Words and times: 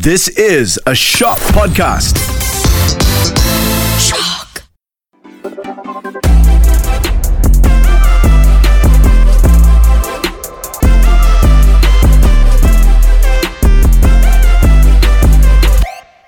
This 0.00 0.26
is 0.28 0.80
a 0.86 0.94
Shock 0.94 1.38
Podcast. 1.38 2.16
Shock. 4.00 4.62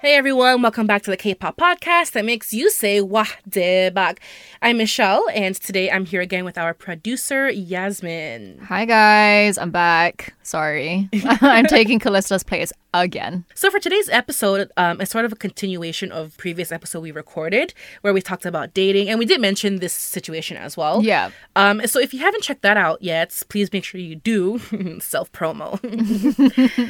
Hey 0.02 0.16
everyone, 0.16 0.60
welcome 0.60 0.86
back 0.86 1.02
to 1.04 1.10
the 1.10 1.16
K-pop 1.16 1.56
podcast 1.56 2.12
that 2.12 2.26
makes 2.26 2.52
you 2.52 2.68
say 2.70 3.00
wah 3.00 3.24
de 3.48 3.88
bak. 3.88 4.20
I'm 4.60 4.76
Michelle, 4.76 5.26
and 5.32 5.56
today 5.56 5.90
I'm 5.90 6.04
here 6.04 6.20
again 6.20 6.44
with 6.44 6.58
our 6.58 6.74
producer 6.74 7.48
Yasmin. 7.48 8.58
Hi 8.64 8.84
guys, 8.84 9.56
I'm 9.56 9.70
back. 9.70 10.34
Sorry, 10.42 11.08
I'm 11.24 11.64
taking 11.64 11.98
Callista's 11.98 12.44
place 12.44 12.70
again. 13.02 13.44
So 13.54 13.70
for 13.70 13.78
today's 13.80 14.08
episode, 14.08 14.70
um, 14.76 15.00
it's 15.00 15.10
sort 15.10 15.24
of 15.24 15.32
a 15.32 15.36
continuation 15.36 16.12
of 16.12 16.36
previous 16.36 16.70
episode 16.72 17.00
we 17.00 17.10
recorded 17.10 17.74
where 18.02 18.12
we 18.14 18.20
talked 18.20 18.46
about 18.46 18.72
dating, 18.74 19.08
and 19.08 19.18
we 19.18 19.26
did 19.26 19.40
mention 19.40 19.76
this 19.80 19.92
situation 19.92 20.56
as 20.56 20.76
well. 20.76 21.02
Yeah. 21.02 21.30
Um, 21.56 21.86
so 21.86 21.98
if 22.00 22.14
you 22.14 22.20
haven't 22.20 22.42
checked 22.42 22.62
that 22.62 22.76
out 22.76 23.02
yet, 23.02 23.42
please 23.48 23.72
make 23.72 23.84
sure 23.84 24.00
you 24.00 24.16
do 24.16 24.58
self 25.00 25.30
promo. 25.32 25.78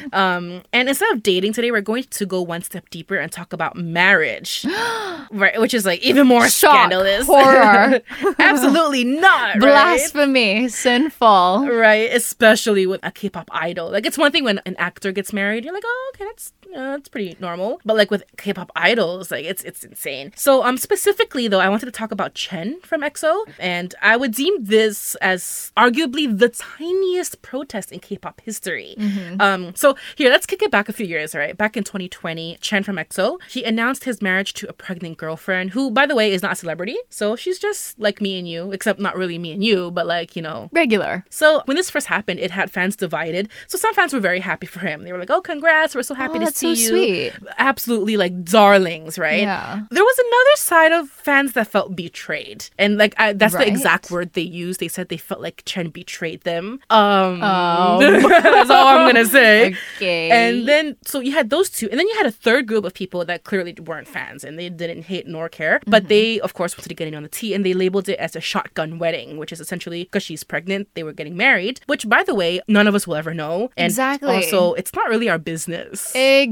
um, 0.13 0.61
and 0.73 0.89
instead 0.89 1.11
of 1.13 1.23
dating 1.23 1.53
today, 1.53 1.71
we're 1.71 1.81
going 1.81 2.03
to 2.03 2.25
go 2.25 2.41
one 2.41 2.61
step 2.61 2.89
deeper 2.89 3.15
and 3.15 3.31
talk 3.31 3.53
about 3.53 3.75
marriage, 3.75 4.65
right? 5.31 5.59
Which 5.59 5.73
is 5.73 5.85
like 5.85 6.01
even 6.01 6.27
more 6.27 6.47
Shock, 6.47 6.71
scandalous. 6.75 7.25
horror. 7.25 8.01
Absolutely 8.39 9.03
not. 9.03 9.55
right? 9.55 9.59
Blasphemy, 9.59 10.69
sinful. 10.69 11.67
Right, 11.67 12.09
especially 12.13 12.85
with 12.85 12.99
a 13.03 13.11
K-pop 13.11 13.49
idol. 13.51 13.91
Like 13.91 14.05
it's 14.05 14.17
one 14.17 14.31
thing 14.31 14.43
when 14.43 14.59
an 14.65 14.75
actor 14.77 15.11
gets 15.11 15.33
married, 15.33 15.65
you're 15.65 15.73
like, 15.73 15.83
oh, 15.85 15.94
okay, 16.13 16.25
that's 16.25 16.53
uh, 16.75 16.91
that's 16.95 17.09
pretty 17.09 17.35
normal. 17.39 17.79
But 17.85 17.95
like 17.97 18.11
with 18.11 18.23
K-pop 18.37 18.71
idols, 18.75 19.31
like 19.31 19.45
it's 19.45 19.63
it's 19.63 19.83
insane. 19.83 20.31
So 20.35 20.63
um, 20.63 20.77
specifically 20.77 21.47
though, 21.47 21.59
I 21.59 21.69
wanted 21.69 21.85
to 21.87 21.91
talk 21.91 22.11
about 22.11 22.33
Chen 22.33 22.79
from 22.81 23.01
EXO, 23.01 23.45
and 23.59 23.93
I 24.01 24.17
would 24.17 24.31
deem 24.33 24.63
this 24.63 25.15
as 25.15 25.71
arguably 25.77 26.25
the 26.37 26.49
tiniest 26.49 27.41
protest 27.41 27.91
in 27.91 27.99
K-pop 27.99 28.41
history. 28.41 28.95
Um, 29.39 29.75
so 29.75 29.95
here, 30.15 30.29
let's 30.29 30.45
kick 30.45 30.61
it 30.61 30.71
back 30.71 30.89
a 30.89 30.93
few 30.93 31.05
years. 31.05 31.35
Right, 31.35 31.55
back 31.57 31.75
in 31.77 31.83
2020, 31.83 32.57
Chen 32.61 32.83
from 32.83 32.97
EXO, 32.97 33.37
he 33.49 33.63
announced 33.63 34.03
his 34.03 34.21
marriage 34.21 34.53
to 34.55 34.69
a 34.69 34.73
pregnant 34.73 35.17
girlfriend, 35.17 35.71
who, 35.71 35.91
by 35.91 36.05
the 36.05 36.15
way, 36.15 36.31
is 36.31 36.41
not 36.41 36.53
a 36.53 36.55
celebrity. 36.55 36.97
So 37.09 37.35
she's 37.35 37.59
just 37.59 37.99
like 37.99 38.21
me 38.21 38.37
and 38.39 38.47
you, 38.47 38.71
except 38.71 38.99
not 38.99 39.15
really 39.15 39.37
me 39.37 39.51
and 39.51 39.63
you, 39.63 39.91
but 39.91 40.05
like 40.07 40.35
you 40.35 40.41
know, 40.41 40.69
Regular. 40.71 41.25
so 41.29 41.61
when 41.65 41.75
this 41.77 41.89
first 41.89 42.07
happened, 42.07 42.39
it 42.39 42.51
had 42.51 42.71
fans 42.71 42.95
divided. 42.95 43.49
So 43.67 43.77
some 43.77 43.93
fans 43.93 44.13
were 44.13 44.19
very 44.19 44.39
happy 44.39 44.67
for 44.67 44.79
him. 44.79 45.03
They 45.03 45.11
were 45.11 45.19
like, 45.19 45.29
"Oh, 45.29 45.41
congrats! 45.41 45.95
We're 45.95 46.03
so 46.03 46.13
happy 46.15 46.37
Oh, 46.37 46.45
to 46.45 46.45
that's 46.59 46.87
so 46.87 46.95
you." 46.95 47.31
sweet. 47.31 47.33
Absolutely, 47.57 48.17
like 48.17 48.43
darlings, 48.43 49.17
right? 49.17 49.41
Yeah. 49.41 49.81
There 49.91 50.03
was 50.03 50.17
another 50.19 50.55
side 50.55 50.91
of 50.91 51.09
fans 51.09 51.53
that 51.53 51.67
felt 51.67 51.95
betrayed, 51.95 52.65
and 52.77 52.97
like 52.97 53.13
I, 53.17 53.33
that's 53.33 53.53
the 53.55 53.67
exact 53.67 54.11
word 54.11 54.33
they 54.33 54.41
used. 54.41 54.79
They 54.79 54.87
said 54.87 55.09
they 55.09 55.17
felt 55.17 55.41
like 55.41 55.63
Chen 55.65 55.89
betrayed 55.89 56.41
them. 56.41 56.79
Um, 56.89 57.41
Oh. 57.43 57.99
that's 58.41 58.69
all 58.69 58.87
I'm 58.87 59.07
gonna 59.07 59.25
say. 59.25 59.75
Okay. 59.97 60.29
And 60.31 60.67
then, 60.67 60.95
so 61.05 61.19
you 61.19 61.31
had 61.31 61.49
those 61.49 61.69
two, 61.69 61.87
and 61.89 61.99
then 61.99 62.07
you 62.07 62.15
had 62.17 62.25
a 62.25 62.31
third 62.31 62.67
group 62.67 62.85
of 62.85 62.93
people 62.93 63.23
that 63.25 63.43
clearly 63.43 63.73
weren't 63.85 64.07
fans 64.07 64.43
and 64.43 64.57
they 64.59 64.69
didn't 64.69 65.03
hate 65.03 65.27
nor 65.27 65.49
care. 65.49 65.79
But 65.85 66.03
Mm-hmm. 66.03 66.09
they, 66.09 66.39
of 66.41 66.53
course, 66.53 66.77
wanted 66.77 66.89
to 66.89 66.95
get 66.95 67.07
in 67.07 67.15
on 67.15 67.23
the 67.23 67.29
tea 67.29 67.53
and 67.53 67.65
they 67.65 67.73
labeled 67.73 68.07
it 68.09 68.19
as 68.19 68.35
a 68.35 68.41
shotgun 68.41 68.99
wedding, 68.99 69.37
which 69.37 69.51
is 69.51 69.59
essentially 69.59 70.03
because 70.03 70.23
she's 70.23 70.43
pregnant, 70.43 70.87
they 70.93 71.03
were 71.03 71.13
getting 71.13 71.35
married, 71.37 71.81
which, 71.87 72.07
by 72.07 72.21
the 72.23 72.35
way, 72.35 72.59
none 72.67 72.87
of 72.87 72.93
us 72.95 73.07
will 73.07 73.15
ever 73.15 73.33
know. 73.33 73.69
And 73.77 73.85
Exactly. 73.91 74.35
Also, 74.35 74.73
it's 74.73 74.93
not 74.93 75.09
really 75.09 75.29
our 75.29 75.37
business. 75.39 76.13
exactly. 76.15 76.44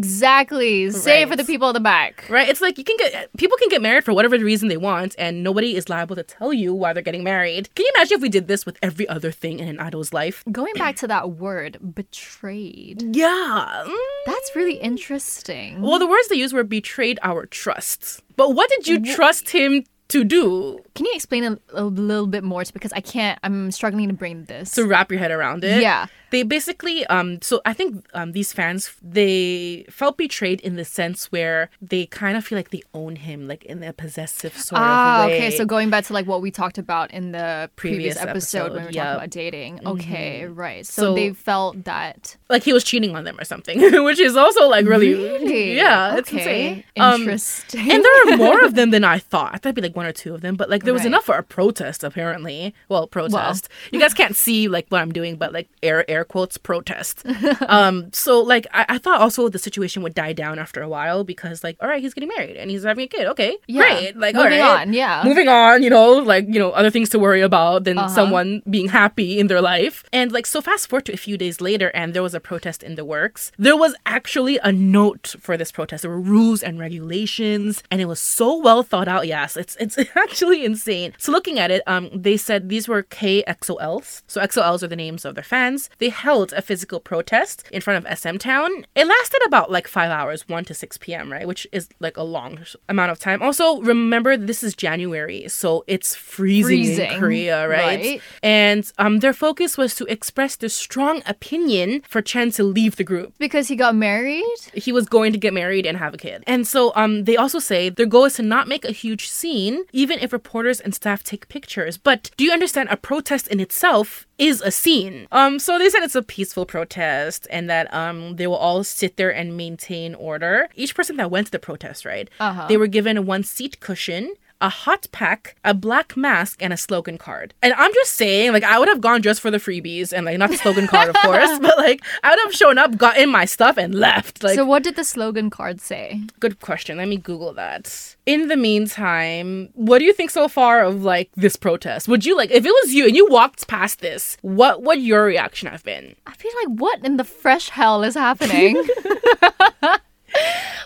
Say 1.01 1.21
it 1.23 1.29
for 1.29 1.35
the 1.35 1.43
people 1.43 1.69
in 1.69 1.73
the 1.73 1.79
back. 1.79 2.25
Right? 2.29 2.47
It's 2.49 2.61
like 2.61 2.77
you 2.77 2.83
can 2.83 2.97
get 2.97 3.29
people 3.37 3.57
can 3.57 3.69
get 3.69 3.81
married 3.81 4.03
for 4.03 4.13
whatever 4.13 4.37
reason 4.37 4.69
they 4.69 4.77
want, 4.77 5.15
and 5.17 5.43
nobody 5.43 5.75
is 5.75 5.89
liable 5.89 6.15
to 6.15 6.23
tell 6.23 6.53
you 6.53 6.73
why 6.73 6.93
they're 6.93 7.03
getting 7.03 7.23
married. 7.23 7.73
Can 7.75 7.85
you 7.85 7.91
imagine 7.95 8.15
if 8.15 8.21
we 8.21 8.29
did 8.29 8.47
this 8.47 8.65
with 8.65 8.77
every 8.81 9.07
other 9.07 9.31
thing 9.31 9.59
in 9.59 9.67
an 9.67 9.79
idol's 9.79 10.13
life? 10.13 10.43
Going 10.51 10.73
back 10.75 10.95
to 10.97 11.07
that 11.07 11.31
word, 11.31 11.77
betrayed. 11.93 13.15
Yeah. 13.15 13.83
Mm. 13.85 13.95
That's 14.25 14.55
really 14.55 14.75
interesting. 14.75 15.81
Well, 15.81 15.99
the 15.99 16.07
words 16.07 16.27
they 16.27 16.35
used 16.35 16.53
were 16.53 16.63
betrayed 16.63 17.19
our 17.21 17.45
trust. 17.45 18.21
But 18.35 18.51
what 18.51 18.69
did 18.69 18.87
you 18.87 19.13
trust 19.13 19.49
him 19.49 19.83
to 20.09 20.23
do? 20.23 20.79
Can 20.95 21.05
you 21.05 21.11
explain 21.15 21.43
a, 21.43 21.57
a 21.73 21.83
little 21.83 22.27
bit 22.27 22.43
more? 22.43 22.63
Because 22.71 22.93
I 22.93 23.01
can't. 23.01 23.39
I'm 23.43 23.71
struggling 23.71 24.07
to 24.09 24.13
bring 24.13 24.45
this. 24.45 24.71
To 24.71 24.85
wrap 24.85 25.11
your 25.11 25.19
head 25.19 25.31
around 25.31 25.63
it. 25.63 25.81
Yeah. 25.81 26.07
They 26.33 26.41
basically, 26.57 27.05
um, 27.15 27.29
so 27.41 27.61
I 27.63 27.73
think 27.73 28.05
um, 28.19 28.31
these 28.37 28.51
fans 28.53 28.81
they 29.01 29.85
felt 29.99 30.17
betrayed 30.17 30.59
in 30.61 30.73
the 30.81 30.83
sense 30.99 31.31
where 31.31 31.69
they 31.91 32.03
kind 32.07 32.35
of 32.37 32.41
feel 32.47 32.57
like 32.57 32.71
they 32.71 32.81
own 33.01 33.13
him, 33.27 33.47
like 33.47 33.63
in 33.71 33.83
a 33.83 33.93
possessive 33.93 34.53
sort 34.57 34.81
Ah, 34.81 35.23
of 35.25 35.29
way. 35.29 35.37
okay. 35.37 35.51
So 35.59 35.63
going 35.65 35.89
back 35.93 36.03
to 36.05 36.13
like 36.17 36.25
what 36.25 36.41
we 36.41 36.49
talked 36.61 36.79
about 36.79 37.11
in 37.11 37.33
the 37.37 37.69
previous, 37.75 38.15
Previous 38.15 38.17
episode, 38.17 38.71
when 38.73 38.81
we 38.81 38.85
were 38.87 38.91
yeah. 38.91 39.03
talking 39.03 39.17
about 39.21 39.29
dating. 39.29 39.73
Okay, 39.93 40.45
right. 40.45 40.83
So, 40.87 41.01
So- 41.03 41.13
they 41.19 41.29
felt 41.33 41.83
that. 41.85 42.35
like 42.49 42.63
he 42.63 42.73
was 42.73 42.83
cheating 42.83 43.15
on 43.15 43.23
them 43.25 43.37
or 43.39 43.45
something, 43.45 43.77
which 44.09 44.19
is 44.19 44.35
also 44.35 44.67
like 44.67 44.85
really, 44.87 45.13
Really? 45.13 45.75
yeah, 45.83 46.17
it's 46.17 46.29
Okay. 46.33 46.83
Um, 46.97 47.21
Interesting. 47.21 47.91
and 47.91 48.03
there 48.03 48.17
are 48.33 48.37
more 48.37 48.59
of 48.65 48.73
them 48.73 48.89
than 48.95 49.03
I 49.03 49.19
thought. 49.19 49.51
I 49.53 49.57
thought 49.57 49.69
it'd 49.69 49.75
be 49.75 49.81
like 49.89 49.95
one 49.95 50.07
or 50.07 50.11
two 50.23 50.33
of 50.33 50.41
them, 50.41 50.55
but 50.55 50.67
like 50.69 50.83
there 50.83 50.93
was 50.97 51.01
Right. 51.05 51.13
enough 51.13 51.25
for 51.25 51.35
a 51.37 51.43
protest 51.43 52.03
apparently. 52.03 52.73
Well, 52.89 53.05
protest. 53.07 53.69
you 53.91 53.99
guys 53.99 54.13
can't 54.15 54.35
see 54.35 54.67
like 54.67 54.87
what 54.89 55.01
I'm 55.03 55.11
doing, 55.11 55.35
but 55.35 55.53
like 55.53 55.67
air 55.83 56.09
air 56.09 56.22
quotes 56.23 56.57
protest. 56.57 57.23
um, 57.67 58.11
so 58.13 58.41
like 58.41 58.67
I, 58.73 58.85
I 58.89 58.97
thought 58.97 59.21
also 59.21 59.49
the 59.49 59.59
situation 59.59 60.03
would 60.03 60.13
die 60.13 60.33
down 60.33 60.59
after 60.59 60.81
a 60.81 60.89
while 60.89 61.23
because 61.23 61.63
like 61.63 61.77
all 61.81 61.87
right, 61.87 62.01
he's 62.01 62.13
getting 62.13 62.29
married 62.35 62.57
and 62.57 62.69
he's 62.71 62.83
having 62.83 63.05
a 63.05 63.07
kid. 63.07 63.27
Okay, 63.27 63.57
Yeah. 63.67 63.81
great. 63.81 64.17
Like 64.17 64.35
Moving 64.35 64.61
all 64.61 64.73
right. 64.75 64.81
on, 64.87 64.93
yeah. 64.93 65.21
moving 65.25 65.47
on. 65.47 65.83
You 65.83 65.89
know, 65.89 66.13
like 66.13 66.45
you 66.47 66.59
know 66.59 66.71
other 66.71 66.89
things 66.89 67.09
to 67.09 67.19
worry 67.19 67.41
about 67.41 67.83
than 67.83 67.97
Uh-huh. 67.97 68.07
someone 68.09 68.61
being 68.69 68.89
happy 68.89 69.39
in 69.39 69.47
their 69.47 69.61
life. 69.61 70.03
And 70.13 70.31
like 70.31 70.45
so, 70.45 70.61
fast 70.61 70.89
forward 70.89 71.05
to 71.05 71.13
a 71.13 71.17
few 71.17 71.37
days 71.37 71.61
later, 71.61 71.89
and 71.93 72.13
there 72.13 72.23
was 72.23 72.33
a 72.33 72.39
protest 72.39 72.83
in 72.83 72.95
the 72.95 73.05
works. 73.05 73.51
There 73.57 73.77
was 73.77 73.95
actually 74.05 74.57
a 74.59 74.71
note 74.71 75.35
for 75.39 75.57
this 75.57 75.71
protest. 75.71 76.01
There 76.03 76.11
were 76.11 76.19
rules 76.19 76.63
and 76.63 76.79
regulations, 76.79 77.83
and 77.91 78.01
it 78.01 78.05
was 78.05 78.19
so 78.19 78.57
well 78.57 78.83
thought 78.83 79.07
out. 79.07 79.27
Yes, 79.27 79.55
it's 79.57 79.75
it's 79.79 79.97
actually 80.15 80.63
insane. 80.65 81.13
So 81.17 81.31
looking 81.31 81.59
at 81.59 81.71
it, 81.71 81.81
um, 81.87 82.09
they 82.13 82.37
said 82.37 82.69
these 82.69 82.87
were 82.87 83.03
KXOLs. 83.03 84.23
So 84.27 84.41
EXO-Ls 84.41 84.83
are 84.83 84.87
the 84.87 84.95
names 84.95 85.25
of 85.25 85.35
their 85.35 85.43
fans. 85.43 85.89
They 85.99 86.09
held 86.13 86.53
a 86.53 86.61
physical 86.61 86.99
protest 86.99 87.65
in 87.71 87.81
front 87.81 88.05
of 88.05 88.17
SM 88.17 88.37
Town. 88.37 88.85
It 88.95 89.05
lasted 89.07 89.41
about 89.45 89.71
like 89.71 89.87
five 89.87 90.11
hours, 90.11 90.47
one 90.47 90.65
to 90.65 90.73
six 90.73 90.97
p.m. 90.97 91.31
Right, 91.31 91.47
which 91.47 91.67
is 91.71 91.89
like 91.99 92.17
a 92.17 92.23
long 92.23 92.59
amount 92.87 93.11
of 93.11 93.19
time. 93.19 93.41
Also, 93.41 93.81
remember 93.81 94.37
this 94.37 94.63
is 94.63 94.75
January, 94.75 95.47
so 95.47 95.83
it's 95.87 96.15
freezing, 96.15 96.99
in 96.99 97.19
Korea, 97.19 97.67
right? 97.67 97.99
right. 97.99 98.21
And 98.41 98.91
um, 98.97 99.19
their 99.19 99.33
focus 99.33 99.77
was 99.77 99.95
to 99.95 100.05
express 100.05 100.55
their 100.55 100.69
strong 100.69 101.21
opinion 101.25 102.03
for 102.07 102.21
Chen 102.21 102.51
to 102.51 102.63
leave 102.63 102.95
the 102.95 103.03
group 103.03 103.33
because 103.37 103.67
he 103.67 103.75
got 103.75 103.95
married. 103.95 104.43
he 104.73 104.91
was 104.91 105.05
going 105.07 105.33
to 105.33 105.39
get 105.39 105.53
married 105.53 105.85
and 105.85 105.97
have 105.97 106.13
a 106.13 106.17
kid. 106.17 106.43
And 106.47 106.67
so 106.67 106.91
um 106.95 107.23
they 107.25 107.37
also 107.37 107.59
say 107.59 107.89
their 107.89 108.05
goal 108.05 108.25
is 108.25 108.35
to 108.35 108.43
not 108.43 108.67
make 108.67 108.85
a 108.85 108.91
huge 108.91 109.29
scene 109.29 109.83
even 109.91 110.19
if 110.19 110.33
reporters 110.33 110.79
and 110.79 110.93
staff 110.93 111.23
take 111.23 111.47
pictures. 111.49 111.97
But 111.97 112.31
do 112.37 112.43
you 112.43 112.51
understand 112.51 112.89
a 112.89 112.97
protest 112.97 113.47
in 113.47 113.59
itself 113.59 114.27
is 114.37 114.61
a 114.61 114.71
scene. 114.71 115.27
Um 115.31 115.59
so 115.59 115.77
they 115.77 115.89
said 115.89 116.03
it's 116.03 116.15
a 116.15 116.21
peaceful 116.21 116.65
protest 116.65 117.47
and 117.49 117.69
that 117.69 117.93
um 117.93 118.35
they 118.37 118.47
will 118.47 118.55
all 118.55 118.83
sit 118.83 119.17
there 119.17 119.33
and 119.33 119.55
maintain 119.57 120.15
order. 120.15 120.69
Each 120.75 120.95
person 120.95 121.17
that 121.17 121.31
went 121.31 121.47
to 121.47 121.51
the 121.51 121.59
protest, 121.59 122.05
right? 122.05 122.29
Uh-huh. 122.39 122.67
They 122.67 122.77
were 122.77 122.87
given 122.87 123.17
a 123.17 123.21
one 123.21 123.43
seat 123.43 123.79
cushion 123.79 124.33
a 124.63 124.69
hot 124.69 125.07
pack, 125.11 125.57
a 125.65 125.73
black 125.73 126.15
mask, 126.15 126.63
and 126.63 126.71
a 126.71 126.77
slogan 126.77 127.17
card. 127.17 127.53
And 127.61 127.73
I'm 127.73 127.93
just 127.93 128.13
saying, 128.13 128.53
like, 128.53 128.63
I 128.63 128.79
would 128.79 128.87
have 128.87 129.01
gone 129.01 129.21
just 129.21 129.41
for 129.41 129.51
the 129.51 129.57
freebies 129.57 130.13
and 130.13 130.25
like 130.25 130.37
not 130.37 130.49
the 130.49 130.57
slogan 130.57 130.87
card, 130.87 131.09
of 131.09 131.15
course, 131.17 131.59
but 131.61 131.77
like 131.77 132.01
I 132.23 132.29
would 132.29 132.39
have 132.39 132.53
shown 132.53 132.77
up, 132.77 132.97
gotten 132.97 133.29
my 133.29 133.43
stuff, 133.43 133.77
and 133.77 133.93
left. 133.93 134.41
Like, 134.41 134.55
so 134.55 134.65
what 134.65 134.81
did 134.81 134.95
the 134.95 135.03
slogan 135.03 135.49
card 135.49 135.81
say? 135.81 136.21
good 136.39 136.61
question. 136.61 136.97
Let 136.97 137.09
me 137.09 137.17
Google 137.17 137.53
that. 137.53 138.15
In 138.25 138.47
the 138.47 138.55
meantime, 138.55 139.69
what 139.73 139.99
do 139.99 140.05
you 140.05 140.13
think 140.13 140.29
so 140.29 140.47
far 140.47 140.81
of 140.81 141.03
like 141.03 141.29
this 141.35 141.57
protest? 141.57 142.07
Would 142.07 142.25
you 142.25 142.37
like 142.37 142.49
if 142.49 142.65
it 142.65 142.69
was 142.69 142.93
you 142.93 143.07
and 143.07 143.15
you 143.15 143.27
walked 143.29 143.67
past 143.67 143.99
this, 143.99 144.37
what 144.41 144.81
would 144.81 145.01
your 145.01 145.25
reaction 145.25 145.67
have 145.67 145.83
been? 145.83 146.15
I 146.25 146.33
feel 146.35 146.51
like 146.63 146.79
what 146.79 147.03
in 147.03 147.17
the 147.17 147.25
fresh 147.25 147.67
hell 147.67 148.01
is 148.03 148.15
happening? 148.15 148.81